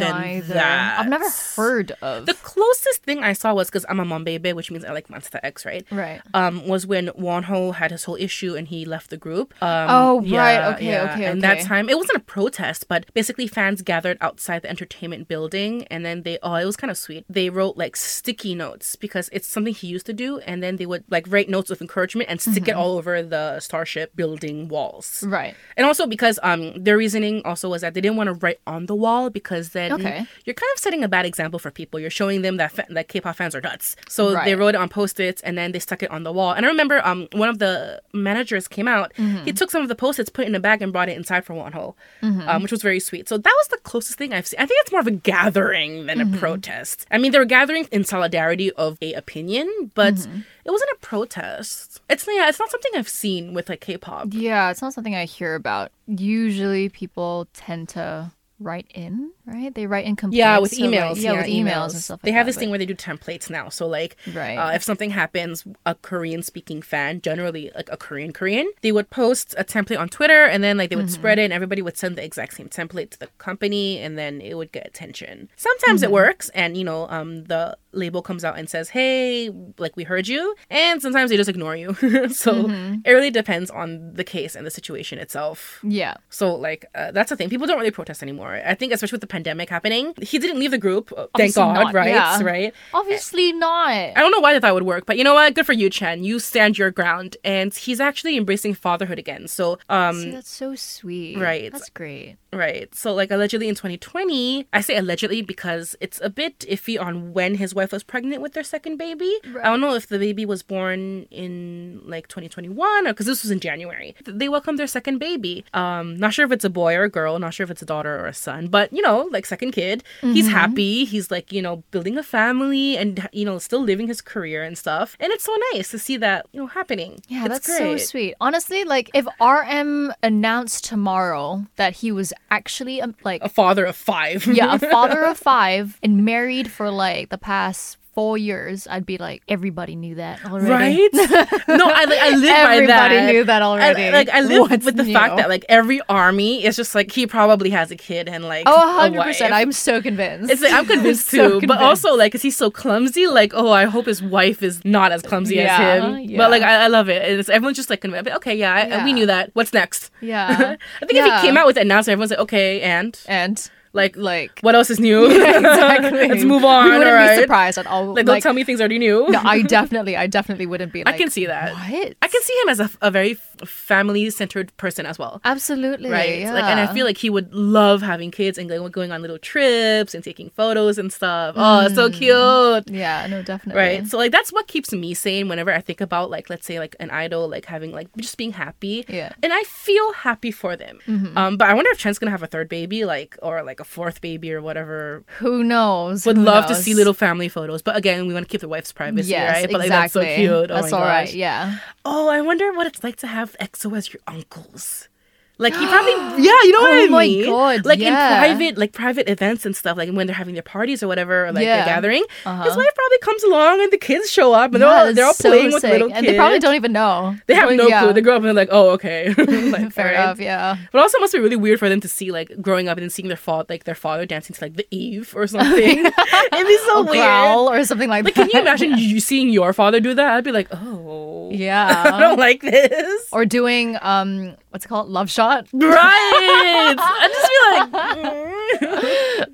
that. 0.47 0.99
I've 0.99 1.07
never 1.09 1.29
heard 1.55 1.91
of. 2.01 2.25
The 2.25 2.33
closest 2.35 3.03
thing 3.03 3.23
I 3.23 3.33
saw 3.33 3.53
was 3.53 3.69
because 3.69 3.85
I'm 3.89 3.99
a 3.99 4.05
Monbebe, 4.05 4.53
which 4.53 4.71
means 4.71 4.85
I 4.85 4.91
like 4.91 5.07
Monsta 5.07 5.39
X, 5.43 5.65
right? 5.65 5.85
Right. 5.91 6.21
Um, 6.33 6.67
was 6.67 6.85
when 6.85 7.07
Wonho 7.09 7.73
had 7.75 7.91
his 7.91 8.03
whole 8.03 8.15
issue 8.17 8.55
and 8.55 8.67
he 8.67 8.85
left 8.85 9.09
the 9.09 9.17
group. 9.17 9.53
Um, 9.61 9.87
Oh, 9.89 10.21
right. 10.21 10.73
Okay, 10.75 10.99
okay, 10.99 11.25
And 11.25 11.41
that 11.41 11.61
time, 11.61 11.89
it 11.89 11.97
wasn't 11.97 12.17
a 12.17 12.21
protest, 12.21 12.87
but 12.87 13.11
basically 13.13 13.47
fans 13.47 13.81
gathered 13.85 14.17
outside 14.21 14.61
the 14.63 14.69
entertainment 14.69 15.27
building, 15.27 15.85
and 15.91 16.05
then 16.05 16.23
they 16.23 16.37
oh, 16.43 16.55
it 16.55 16.65
was 16.65 16.75
kind 16.75 16.91
of 16.91 16.97
sweet. 16.97 17.25
They 17.29 17.49
wrote 17.49 17.77
like 17.77 17.95
sticky 17.95 18.55
notes 18.55 18.95
because 18.95 19.29
it's 19.31 19.47
something 19.47 19.73
he 19.73 19.87
used 19.87 20.05
to 20.07 20.13
do, 20.13 20.39
and 20.39 20.61
then 20.63 20.75
they 20.77 20.85
would 20.85 21.03
like 21.09 21.25
write 21.29 21.49
notes 21.49 21.69
of 21.71 21.81
encouragement 21.81 22.29
and 22.29 22.41
stick 22.41 22.67
it 22.67 22.75
all 22.75 22.97
over 22.97 23.21
the 23.23 23.59
Starship 23.59 24.15
building 24.15 24.67
walls. 24.67 25.23
right. 25.27 25.55
And 25.77 25.85
also 25.85 26.07
because 26.07 26.39
um 26.43 26.83
their 26.83 26.97
reasoning 26.97 27.41
also 27.45 27.69
was 27.69 27.81
that 27.81 27.93
they 27.93 28.01
didn't 28.01 28.17
want 28.17 28.27
to 28.27 28.33
write 28.33 28.59
on 28.67 28.85
the 28.87 28.95
wall 28.95 29.29
because 29.29 29.69
then 29.69 29.91
Okay. 29.93 30.25
you're 30.45 30.53
kind 30.53 30.71
of 30.73 30.79
setting 30.79 31.03
a 31.03 31.07
bad 31.07 31.25
example 31.25 31.59
for 31.59 31.71
people. 31.71 31.99
You're 31.99 32.09
showing 32.09 32.41
them 32.41 32.57
that 32.57 32.71
fa- 32.71 32.87
that 32.89 33.07
K-pop 33.07 33.35
fans 33.35 33.53
are 33.55 33.61
nuts. 33.61 33.95
So 34.09 34.31
they 34.45 34.55
wrote 34.55 34.75
it 34.75 34.81
on 34.83 34.89
post-its 34.89 35.41
and 35.43 35.57
then 35.57 35.71
they 35.71 35.79
stuck 35.79 36.01
it 36.03 36.09
on 36.11 36.23
the 36.23 36.31
wall. 36.33 36.51
And 36.53 36.65
I 36.65 36.69
remember 36.69 37.05
um 37.05 37.27
one 37.33 37.49
of 37.49 37.59
the 37.59 38.01
managers 38.13 38.67
came 38.67 38.87
out. 38.87 39.13
Mm-hmm. 39.17 39.45
He 39.45 39.53
took 39.53 39.69
some 39.71 39.81
of 39.81 39.87
the 39.89 39.95
post-its, 39.95 40.29
put 40.29 40.45
it 40.45 40.47
in 40.47 40.55
a 40.55 40.59
bag, 40.59 40.81
and 40.81 40.91
brought 40.91 41.09
it 41.09 41.17
inside 41.17 41.45
for 41.45 41.53
Wonho, 41.53 41.93
Mm-hmm. 42.23 42.49
um, 42.49 42.61
which 42.63 42.71
was 42.71 42.81
very 42.81 42.99
sweet. 42.99 43.27
So 43.29 43.37
that 43.37 43.53
was 43.59 43.67
the 43.67 43.74
closest 43.83 44.17
thing 44.17 44.33
I've 44.33 44.47
seen. 44.47 44.59
I 44.59 44.65
think 44.65 44.79
it's 44.81 44.91
more 44.91 45.01
of 45.01 45.07
a 45.07 45.11
gathering 45.11 46.05
than 46.05 46.19
Mm-hmm. 46.19 46.35
a 46.35 46.37
protest. 46.37 47.05
I 47.11 47.17
mean, 47.17 47.31
they 47.31 47.39
were 47.39 47.45
gathering 47.45 47.87
in 47.91 48.03
solidarity 48.03 48.71
of 48.73 48.97
a 49.01 49.13
opinion, 49.13 49.91
but 49.93 50.15
Mm-hmm. 50.15 50.39
it 50.65 50.71
wasn't 50.71 50.91
a 50.93 50.97
protest. 51.01 52.01
It's 52.09 52.25
yeah, 52.27 52.47
it's 52.49 52.59
not 52.59 52.69
something 52.71 52.91
I've 52.95 53.09
seen 53.09 53.53
with 53.53 53.69
like 53.69 53.81
K-pop. 53.81 54.27
Yeah, 54.31 54.71
it's 54.71 54.81
not 54.81 54.93
something 54.93 55.15
I 55.15 55.25
hear 55.25 55.55
about. 55.55 55.91
Usually 56.07 56.89
people 56.89 57.47
tend 57.53 57.89
to 57.89 58.31
write 58.59 58.87
in, 58.93 59.31
right? 59.45 59.73
They 59.75 59.85
write 59.85 60.05
in 60.05 60.15
complaints. 60.15 60.37
Yeah, 60.37 60.59
with 60.59 60.73
so, 60.73 60.85
like, 60.85 60.91
emails. 60.93 61.21
yeah, 61.21 61.33
with 61.33 61.45
emails, 61.47 61.91
and 61.93 62.01
stuff 62.01 62.19
like 62.19 62.21
They 62.23 62.31
have 62.31 62.45
that, 62.45 62.51
this 62.51 62.57
thing 62.57 62.69
where 62.69 62.79
they 62.79 62.85
do 62.85 62.95
templates 62.95 63.49
now. 63.49 63.67
So 63.69 63.85
like, 63.87 64.15
Right. 64.33 64.55
uh, 64.55 64.71
if 64.73 64.81
something 64.83 65.09
happens, 65.09 65.65
a 65.85 65.95
Korean 65.95 66.41
speaking 66.41 66.81
fan, 66.81 67.19
generally 67.21 67.69
like 67.75 67.89
a 67.91 67.97
Korean 67.97 68.31
Korean, 68.31 68.71
they 68.81 68.91
would 68.93 69.09
post 69.09 69.53
a 69.57 69.63
template 69.65 69.99
on 69.99 70.07
Twitter, 70.09 70.45
and 70.45 70.63
then 70.63 70.77
like 70.77 70.89
they 70.89 70.95
would 70.95 71.05
Mm-hmm. 71.07 71.13
spread 71.13 71.37
it, 71.39 71.43
and 71.43 71.53
everybody 71.53 71.81
would 71.81 71.97
send 71.97 72.15
the 72.15 72.23
exact 72.23 72.53
same 72.55 72.69
template 72.69 73.09
to 73.11 73.19
the 73.19 73.27
company, 73.39 73.99
and 73.99 74.17
then 74.17 74.39
it 74.41 74.55
would 74.55 74.71
get 74.71 74.87
attention. 74.87 75.49
Sometimes 75.57 76.01
Mm-hmm. 76.01 76.11
it 76.11 76.13
works, 76.13 76.49
and 76.49 76.77
you 76.77 76.83
know, 76.85 77.07
um, 77.09 77.43
the 77.45 77.77
label 77.91 78.21
comes 78.21 78.43
out 78.45 78.57
and 78.57 78.69
says, 78.69 78.89
"Hey, 78.89 79.49
like 79.77 79.95
we 79.97 80.03
heard 80.03 80.27
you," 80.27 80.55
and 80.69 81.01
sometimes 81.01 81.29
they 81.29 81.37
just 81.37 81.49
ignore 81.49 81.75
you. 81.75 81.93
so 82.29 82.53
Mm-hmm. 82.65 82.99
it 83.05 83.11
really 83.11 83.31
depends 83.31 83.69
on 83.69 84.13
the 84.13 84.23
case 84.23 84.55
and 84.55 84.65
the 84.65 84.71
situation 84.71 85.19
itself. 85.19 85.79
Yeah. 85.83 86.15
So 86.29 86.55
like 86.55 86.85
uh, 86.95 87.11
that's 87.11 87.29
the 87.29 87.35
thing. 87.35 87.49
People 87.49 87.67
don't 87.67 87.77
really 87.77 87.91
protest 87.91 88.23
anymore. 88.23 88.44
Anymore. 88.53 88.69
I 88.69 88.75
think 88.75 88.93
especially 88.93 89.15
with 89.15 89.21
the 89.21 89.27
pandemic 89.27 89.69
happening, 89.69 90.13
he 90.21 90.39
didn't 90.39 90.59
leave 90.59 90.71
the 90.71 90.77
group. 90.77 91.11
uh, 91.15 91.27
Thank 91.37 91.55
God, 91.55 91.73
not, 91.73 91.93
right? 91.93 92.07
yeah. 92.09 92.41
Right. 92.41 92.73
Obviously 92.93 93.51
not. 93.53 93.89
I 93.91 94.13
don't 94.15 94.31
know 94.31 94.39
why 94.39 94.53
they 94.53 94.59
thought 94.59 94.71
it 94.71 94.73
would 94.73 94.83
work, 94.83 95.05
but 95.05 95.17
you 95.17 95.23
know 95.23 95.33
what? 95.33 95.53
Good 95.55 95.65
for 95.65 95.73
you, 95.73 95.89
Chen. 95.89 96.23
You 96.23 96.39
stand 96.39 96.77
your 96.77 96.91
ground, 96.91 97.37
and 97.43 97.73
he's 97.73 97.99
actually 97.99 98.37
embracing 98.37 98.73
fatherhood 98.73 99.19
again. 99.19 99.47
So, 99.47 99.79
um, 99.89 100.21
See, 100.21 100.31
that's 100.31 100.49
so 100.49 100.75
sweet. 100.75 101.37
Right. 101.37 101.71
That's 101.71 101.89
great. 101.89 102.37
Right. 102.53 102.93
So, 102.95 103.13
like, 103.13 103.31
allegedly 103.31 103.67
in 103.67 103.75
2020, 103.75 104.67
I 104.71 104.81
say 104.81 104.95
allegedly 104.97 105.41
because 105.41 105.95
it's 105.99 106.21
a 106.23 106.29
bit 106.29 106.59
iffy 106.69 106.99
on 106.99 107.33
when 107.33 107.55
his 107.55 107.73
wife 107.75 107.91
was 107.91 108.03
pregnant 108.03 108.41
with 108.41 108.53
their 108.53 108.63
second 108.63 108.97
baby. 108.97 109.33
I 109.61 109.65
don't 109.65 109.81
know 109.81 109.93
if 109.95 110.07
the 110.07 110.19
baby 110.19 110.45
was 110.45 110.63
born 110.63 111.23
in 111.31 112.01
like 112.05 112.27
2021 112.27 113.07
or 113.07 113.13
because 113.13 113.25
this 113.25 113.43
was 113.43 113.51
in 113.51 113.59
January. 113.59 114.15
They 114.25 114.47
welcomed 114.49 114.79
their 114.79 114.87
second 114.87 115.17
baby. 115.19 115.65
Um, 115.73 116.17
not 116.17 116.33
sure 116.33 116.45
if 116.45 116.51
it's 116.51 116.63
a 116.63 116.69
boy 116.69 116.95
or 116.95 117.03
a 117.03 117.09
girl, 117.09 117.37
not 117.39 117.53
sure 117.53 117.63
if 117.65 117.71
it's 117.71 117.81
a 117.81 117.85
daughter 117.85 118.17
or 118.19 118.27
a 118.27 118.33
son, 118.35 118.67
but 118.67 118.91
you 118.93 119.01
know, 119.01 119.27
like, 119.31 119.45
second 119.45 119.71
kid. 119.71 120.03
He's 120.21 120.45
Mm-hmm. 120.45 120.53
happy. 120.53 121.05
He's 121.05 121.31
like, 121.31 121.51
you 121.51 121.61
know, 121.61 121.83
building 121.91 122.17
a 122.17 122.23
family 122.23 122.97
and, 122.97 123.27
you 123.31 123.45
know, 123.45 123.57
still 123.59 123.81
living 123.81 124.07
his 124.07 124.21
career 124.21 124.63
and 124.63 124.77
stuff. 124.77 125.15
And 125.19 125.31
it's 125.33 125.43
so 125.43 125.55
nice 125.73 125.89
to 125.91 125.99
see 125.99 126.17
that, 126.17 126.45
you 126.51 126.59
know, 126.61 126.67
happening. 126.67 127.19
Yeah, 127.27 127.45
It's 127.45 127.65
that's 127.65 127.77
so 127.77 127.97
sweet. 127.97 128.35
Honestly, 128.41 128.83
like 128.83 129.09
if 129.13 129.25
RM 129.41 130.13
announced 130.23 130.85
tomorrow 130.85 131.65
that 131.77 131.93
he 131.97 132.11
was 132.11 132.33
actually 132.51 133.01
um, 133.01 133.15
like 133.23 133.41
A 133.43 133.49
father 133.49 133.85
of 133.85 133.95
five. 133.95 134.45
yeah, 134.47 134.75
a 134.75 134.79
father 134.79 135.23
of 135.31 135.37
five 135.37 135.99
and 136.03 136.23
married 136.25 136.69
for 136.71 136.89
like 136.91 137.29
the 137.29 137.37
past 137.37 137.97
four 138.15 138.37
years, 138.37 138.87
I'd 138.89 139.05
be 139.05 139.17
like, 139.17 139.43
everybody 139.47 139.95
knew 139.95 140.15
that 140.15 140.43
already. 140.45 140.69
Right? 140.71 141.09
no, 141.67 141.85
I 141.89 142.05
like 142.05 142.19
I 142.19 142.29
live 142.31 142.41
by 142.41 142.85
that. 142.87 143.11
Everybody 143.11 143.33
knew 143.33 143.43
that 143.43 143.61
I- 143.61 143.65
already. 143.65 144.09
like 144.11 144.29
I 144.29 144.41
live 144.41 144.69
What's 144.71 144.85
with 144.85 144.95
the 144.97 145.13
fact 145.13 145.37
that 145.37 145.49
like 145.49 145.65
every 145.69 146.01
army 146.09 146.63
is 146.65 146.75
just 146.77 146.95
like 146.95 147.11
he 147.11 147.27
probably 147.27 147.69
has 147.71 147.91
a 147.91 147.95
kid 147.95 148.27
and 148.29 148.45
like 148.45 148.63
Oh, 148.65 149.09
100%. 149.11 149.17
wife. 149.17 149.41
I'm 149.41 149.71
so 149.71 150.01
convinced. 150.01 150.49
It's 150.51 150.61
like 150.61 150.73
I'm 150.73 150.85
convinced 150.95 151.27
So 151.27 151.59
too, 151.59 151.67
but 151.67 151.77
also 151.79 152.15
like, 152.15 152.31
cause 152.31 152.41
he's 152.41 152.57
so 152.57 152.71
clumsy. 152.71 153.27
Like, 153.27 153.51
oh, 153.53 153.71
I 153.71 153.85
hope 153.85 154.05
his 154.05 154.23
wife 154.23 154.63
is 154.63 154.83
not 154.85 155.11
as 155.11 155.21
clumsy 155.21 155.55
Yeah, 155.55 155.77
as 155.77 156.03
him. 156.03 156.19
yeah. 156.29 156.37
But 156.37 156.51
like, 156.51 156.63
I, 156.63 156.85
I 156.85 156.87
love 156.87 157.09
it. 157.09 157.21
It's 157.39 157.49
everyone's 157.49 157.77
just 157.77 157.89
like, 157.89 158.01
convinced. 158.01 158.31
Okay, 158.31 158.55
yeah, 158.55 158.73
I, 158.73 159.03
we 159.03 159.13
knew 159.13 159.25
that. 159.25 159.51
What's 159.53 159.73
next? 159.73 160.09
Yeah. 160.21 160.77
I 161.01 161.05
think 161.05 161.19
if 161.19 161.25
he 161.25 161.41
came 161.47 161.55
out 161.57 161.65
with 161.67 161.75
the 161.75 161.81
announcement, 161.81 162.13
everyone's 162.13 162.31
like, 162.31 162.39
okay, 162.39 162.81
and 162.81 163.19
and 163.27 163.69
like, 163.95 164.17
like 164.17 164.59
what 164.61 164.75
else 164.75 164.89
is 164.89 164.99
new? 164.99 165.25
exactly. 165.31 166.27
Let's 166.27 166.43
move 166.43 166.63
on. 166.63 166.85
We 166.85 166.97
wouldn't 166.97 167.13
right? 167.13 167.35
be 167.35 167.41
surprised 167.41 167.77
at 167.77 167.87
all. 167.87 168.13
Like, 168.13 168.25
don't 168.25 168.41
tell 168.41 168.53
me 168.53 168.63
things 168.63 168.79
I 168.79 168.83
already 168.83 168.99
knew. 168.99 169.27
No, 169.29 169.41
I 169.43 169.61
definitely, 169.77 170.17
I 170.17 170.27
definitely 170.27 170.65
wouldn't 170.65 170.93
be. 170.93 171.05
I 171.05 171.17
can 171.17 171.29
see 171.29 171.45
that. 171.45 171.73
What? 171.73 172.15
I 172.21 172.27
can 172.27 172.41
see 172.41 172.53
him 172.61 172.69
as 172.69 172.79
a, 172.79 172.89
a 173.01 173.09
very 173.09 173.35
family 173.65 174.29
centered 174.29 174.75
person 174.77 175.05
as 175.05 175.17
well. 175.17 175.41
Absolutely. 175.45 176.09
right? 176.09 176.45
Like, 176.45 176.65
and 176.65 176.79
I 176.79 176.93
feel 176.93 177.05
like 177.05 177.17
he 177.17 177.29
would 177.29 177.53
love 177.53 178.01
having 178.01 178.31
kids 178.31 178.57
and 178.57 178.69
going, 178.69 178.91
going 178.91 179.11
on 179.11 179.21
little 179.21 179.39
trips 179.39 180.13
and 180.13 180.23
taking 180.23 180.49
photos 180.51 180.97
and 180.97 181.11
stuff. 181.11 181.55
Oh, 181.57 181.87
so 181.89 182.09
cute. 182.09 182.89
Yeah. 182.89 183.27
No, 183.27 183.41
definitely. 183.41 183.81
Right. 183.81 184.07
So 184.07 184.17
like 184.17 184.31
that's 184.31 184.51
what 184.51 184.67
keeps 184.67 184.91
me 184.91 185.13
sane 185.13 185.47
whenever 185.47 185.71
I 185.71 185.79
think 185.79 186.01
about 186.01 186.29
like 186.29 186.49
let's 186.49 186.65
say 186.65 186.79
like 186.79 186.95
an 186.99 187.09
idol 187.11 187.47
like 187.47 187.65
having 187.65 187.91
like 187.91 188.09
just 188.17 188.37
being 188.37 188.51
happy. 188.51 189.05
Yeah. 189.07 189.31
And 189.41 189.53
I 189.53 189.63
feel 189.63 190.13
happy 190.13 190.51
for 190.51 190.75
them. 190.75 190.99
Um, 191.35 191.57
but 191.57 191.69
I 191.69 191.73
wonder 191.73 191.89
if 191.91 191.97
Chen's 191.97 192.19
gonna 192.19 192.31
have 192.31 192.43
a 192.43 192.47
third 192.47 192.69
baby, 192.69 193.05
like 193.05 193.37
or 193.41 193.63
like 193.63 193.79
a 193.79 193.84
fourth 193.85 194.21
baby 194.21 194.53
or 194.53 194.61
whatever. 194.61 195.23
Who 195.39 195.63
knows? 195.63 196.25
Would 196.25 196.37
Who 196.37 196.43
love 196.43 196.65
to 196.67 196.75
see 196.75 196.93
little 196.93 197.13
family 197.13 197.47
photos. 197.49 197.81
But 197.81 197.95
again, 197.95 198.27
we 198.27 198.33
want 198.33 198.45
to 198.47 198.51
keep 198.51 198.61
the 198.61 198.67
wife's 198.67 198.91
privacy, 198.91 199.29
Yes, 199.29 199.53
right? 199.53 199.71
But 199.71 199.79
like 199.79 199.85
exactly. 199.87 200.21
that's 200.23 200.35
so 200.35 200.41
cute. 200.41 200.71
Oh 200.71 200.81
That's 200.81 200.93
all 200.93 201.01
right. 201.01 201.25
gosh. 201.25 201.33
Yeah. 201.33 201.77
Oh, 202.03 202.27
I 202.29 202.41
wonder 202.41 202.73
what 202.73 202.87
it's 202.87 203.03
like 203.03 203.15
to 203.17 203.27
have 203.27 203.55
EXO 203.59 203.95
as 203.97 204.11
your 204.13 204.21
uncles. 204.27 205.07
Like 205.57 205.73
he 205.73 205.85
probably, 205.87 206.11
yeah, 206.43 206.51
you 206.63 206.71
know 206.73 206.81
what 206.81 206.91
Oh 206.91 207.15
I 207.17 207.27
mean. 207.27 207.45
God, 207.45 207.85
like 207.85 207.99
yeah. 207.99 208.43
in 208.45 208.57
private, 208.57 208.77
like 208.77 208.91
private 208.91 209.29
events 209.29 209.65
and 209.65 209.75
stuff, 209.75 209.97
like 209.97 210.09
when 210.11 210.27
they're 210.27 210.35
having 210.35 210.53
their 210.53 210.63
parties 210.63 211.01
or 211.01 211.07
whatever, 211.07 211.45
or 211.45 211.51
like 211.53 211.63
Yeah. 211.63 211.83
a 211.83 211.85
gathering. 211.85 212.23
Uh-huh. 212.45 212.63
His 212.63 212.75
wife 212.75 212.93
probably 212.95 213.17
comes 213.19 213.43
along 213.43 213.81
and 213.81 213.91
the 213.91 213.97
kids 213.97 214.29
show 214.29 214.53
up 214.53 214.73
and 214.73 214.81
they're 214.81 214.89
all 214.89 215.13
they're 215.13 215.25
all 215.25 215.33
so 215.33 215.49
playing 215.49 215.71
with 215.71 215.81
sick. 215.81 215.91
little 215.93 216.07
kids. 216.09 216.17
and 216.19 216.27
they 216.27 216.35
probably 216.35 216.59
don't 216.59 216.75
even 216.75 216.91
know. 216.91 217.37
They 217.47 217.53
have 217.55 217.71
no 217.73 217.87
yeah. 217.87 218.03
clue. 218.03 218.13
They 218.13 218.21
grow 218.21 218.33
up 218.35 218.39
and 218.39 218.47
they're 218.47 218.53
like, 218.53 218.69
oh, 218.71 218.89
okay. 218.91 219.29
like, 219.37 219.91
Fair 219.93 220.07
alright. 220.07 220.23
enough. 220.23 220.39
Yeah. 220.39 220.77
But 220.91 221.01
also, 221.01 221.17
it 221.17 221.21
must 221.21 221.33
be 221.33 221.39
really 221.39 221.55
weird 221.55 221.79
for 221.79 221.87
them 221.89 222.01
to 222.01 222.07
see 222.07 222.31
like 222.31 222.51
growing 222.61 222.89
up 222.89 222.97
and 222.97 223.03
then 223.03 223.09
seeing 223.09 223.27
their 223.29 223.37
father, 223.37 223.65
like 223.69 223.85
their 223.85 223.95
father 223.95 224.25
dancing 224.25 224.55
to 224.55 224.61
like 224.63 224.75
the 224.75 224.85
Eve 224.91 225.33
or 225.37 225.47
something. 225.47 225.99
It'd 226.05 226.67
be 226.67 226.77
so 226.85 226.99
Or 226.99 227.03
weird. 227.03 227.13
growl 227.23 227.69
or 227.69 227.83
something 227.85 228.09
like, 228.09 228.25
Like, 228.25 228.35
that. 228.35 228.41
can 228.41 228.49
you 228.51 228.59
imagine 228.59 228.97
you 228.97 229.19
seeing 229.19 229.49
your 229.49 229.71
father 229.73 229.99
do 230.01 230.13
that? 230.15 230.31
I'd 230.33 230.43
be 230.43 230.51
like, 230.51 230.67
oh, 230.71 231.49
yeah, 231.51 232.11
I 232.13 232.19
don't 232.19 232.39
like 232.39 232.61
this. 232.61 233.29
or 233.31 233.45
doing 233.45 233.97
um, 234.01 234.55
what's 234.71 234.85
it 234.85 234.89
called? 234.89 235.07
Love 235.09 235.29
shot. 235.29 235.44
Right. 235.73 236.95
I 236.97 237.27
just 237.31 237.47
feel 237.51 238.01
like 238.33 238.45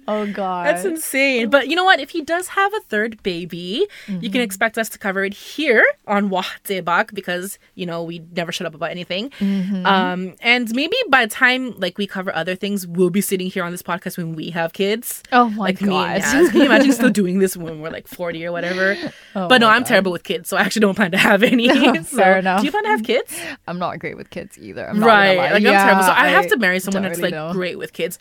Oh 0.08 0.26
god. 0.34 0.68
that's 0.68 0.86
insane. 0.86 1.50
But 1.50 1.68
you 1.68 1.76
know 1.76 1.84
what? 1.84 2.00
If 2.00 2.10
he 2.12 2.22
does 2.22 2.50
have 2.50 2.74
a 2.74 2.80
third 2.82 3.22
baby, 3.24 3.88
you 4.08 4.14
Mm-hmm. 4.22 4.32
can 4.32 4.42
expect 4.42 4.78
us 4.78 4.90
to 4.90 4.98
cover 5.00 5.24
it 5.26 5.34
here 5.34 5.84
on 6.08 6.30
Wah 6.30 6.44
Daebak 6.66 7.14
because 7.14 7.58
you 7.76 7.86
know 7.86 8.04
we 8.04 8.20
never 8.36 8.52
shut 8.52 8.68
up 8.68 8.76
about 8.76 8.92
anything. 8.92 9.30
Mm-hmm. 9.40 9.86
Um, 9.86 10.36
and 10.42 10.74
maybe 10.76 10.96
by 11.10 11.26
the 11.26 11.32
time 11.32 11.78
like 11.80 11.98
we 11.98 12.08
cover 12.08 12.34
other 12.36 12.56
things, 12.56 12.86
we'll 12.88 13.10
be 13.10 13.22
sitting 13.22 13.50
here 13.50 13.64
on 13.64 13.72
this 13.72 13.82
podcast 13.84 14.18
when 14.18 14.34
we 14.36 14.50
have 14.52 14.74
kids. 14.74 15.24
Oh 15.32 15.50
my 15.50 15.66
like 15.66 15.80
god. 15.80 16.22
Can 16.22 16.56
you 16.56 16.66
imagine 16.66 16.92
still 16.94 17.10
doing 17.22 17.40
this 17.40 17.56
when 17.58 17.82
we're 17.82 17.90
like 17.92 18.08
40 18.08 18.46
or 18.46 18.52
whatever? 18.52 18.96
Oh 19.36 19.48
but 19.48 19.60
no, 19.62 19.68
I'm 19.70 19.82
God. 19.82 19.88
terrible 19.88 20.12
with 20.12 20.24
kids, 20.24 20.50
so 20.50 20.58
I 20.58 20.62
actually 20.62 20.82
don't 20.82 20.96
plan 20.96 21.12
to 21.12 21.18
have 21.18 21.44
any. 21.44 21.68
Fair 22.04 22.04
So, 22.04 22.40
enough. 22.40 22.60
Do 22.62 22.66
you 22.66 22.72
plan 22.72 22.84
to 22.84 22.90
have 22.90 23.04
kids? 23.04 23.40
I'm 23.68 23.80
not 23.80 24.00
great 24.00 24.18
with 24.18 24.30
kids 24.30 24.58
either. 24.60 24.88
I'm 24.90 25.04
right. 25.04 25.52
Like 25.54 25.64
yeah, 25.64 25.82
I'm 25.82 25.86
terrible. 25.88 26.04
So 26.04 26.12
I, 26.12 26.28
have 26.30 26.48
to 26.48 26.58
marry 26.58 26.80
someone 26.80 27.04
that's 27.04 27.18
really 27.20 27.32
like 27.32 27.34
know. 27.34 27.54
great 27.54 27.78
with 27.78 27.94
kids. 27.94 28.20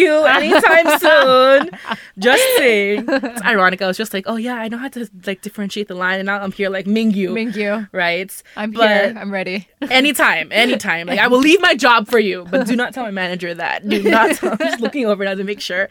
Mingyu 0.00 0.28
anytime 0.36 0.98
soon. 1.68 1.70
Just 2.18 2.42
saying. 2.56 3.04
It's 3.08 3.42
ironic. 3.42 3.82
I 3.82 3.86
was 3.86 3.96
just 3.96 4.12
like, 4.14 4.24
oh 4.26 4.36
yeah, 4.36 4.54
I 4.54 4.68
know 4.68 4.78
how 4.78 4.88
to 4.88 5.08
like 5.26 5.42
differentiate 5.42 5.88
the 5.88 5.94
line, 5.94 6.20
and 6.20 6.26
now 6.26 6.40
I'm 6.40 6.52
here 6.52 6.70
like 6.70 6.86
Mingyu. 6.86 7.30
Mingyu. 7.30 7.88
Right. 7.92 8.30
I'm 8.56 8.72
But 8.72 8.88
here. 8.88 9.14
I'm 9.18 9.30
ready. 9.32 9.68
anytime, 9.90 10.50
anytime. 10.52 11.06
Like 11.06 11.18
I 11.18 11.28
will 11.28 11.38
leave 11.38 11.60
my 11.60 11.74
job 11.74 12.08
for 12.08 12.18
you, 12.18 12.46
but 12.50 12.66
do 12.66 12.76
not 12.76 12.94
tell 12.94 13.04
my 13.04 13.10
manager 13.10 13.54
that. 13.54 13.88
Do 13.88 14.02
not. 14.10 14.36
Tell, 14.36 14.52
I'm 14.52 14.58
just 14.58 14.80
looking 14.80 15.06
over 15.06 15.24
now 15.24 15.34
to 15.34 15.44
make 15.44 15.60
sure. 15.60 15.88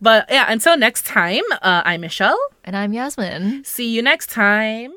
But 0.00 0.26
yeah, 0.30 0.46
until 0.48 0.76
next 0.76 1.06
time, 1.06 1.42
uh, 1.62 1.82
I'm 1.84 2.00
Michelle. 2.02 2.38
And 2.64 2.76
I'm 2.76 2.92
Yasmin. 2.92 3.64
See 3.64 3.88
you 3.88 4.02
next 4.02 4.30
time. 4.30 4.92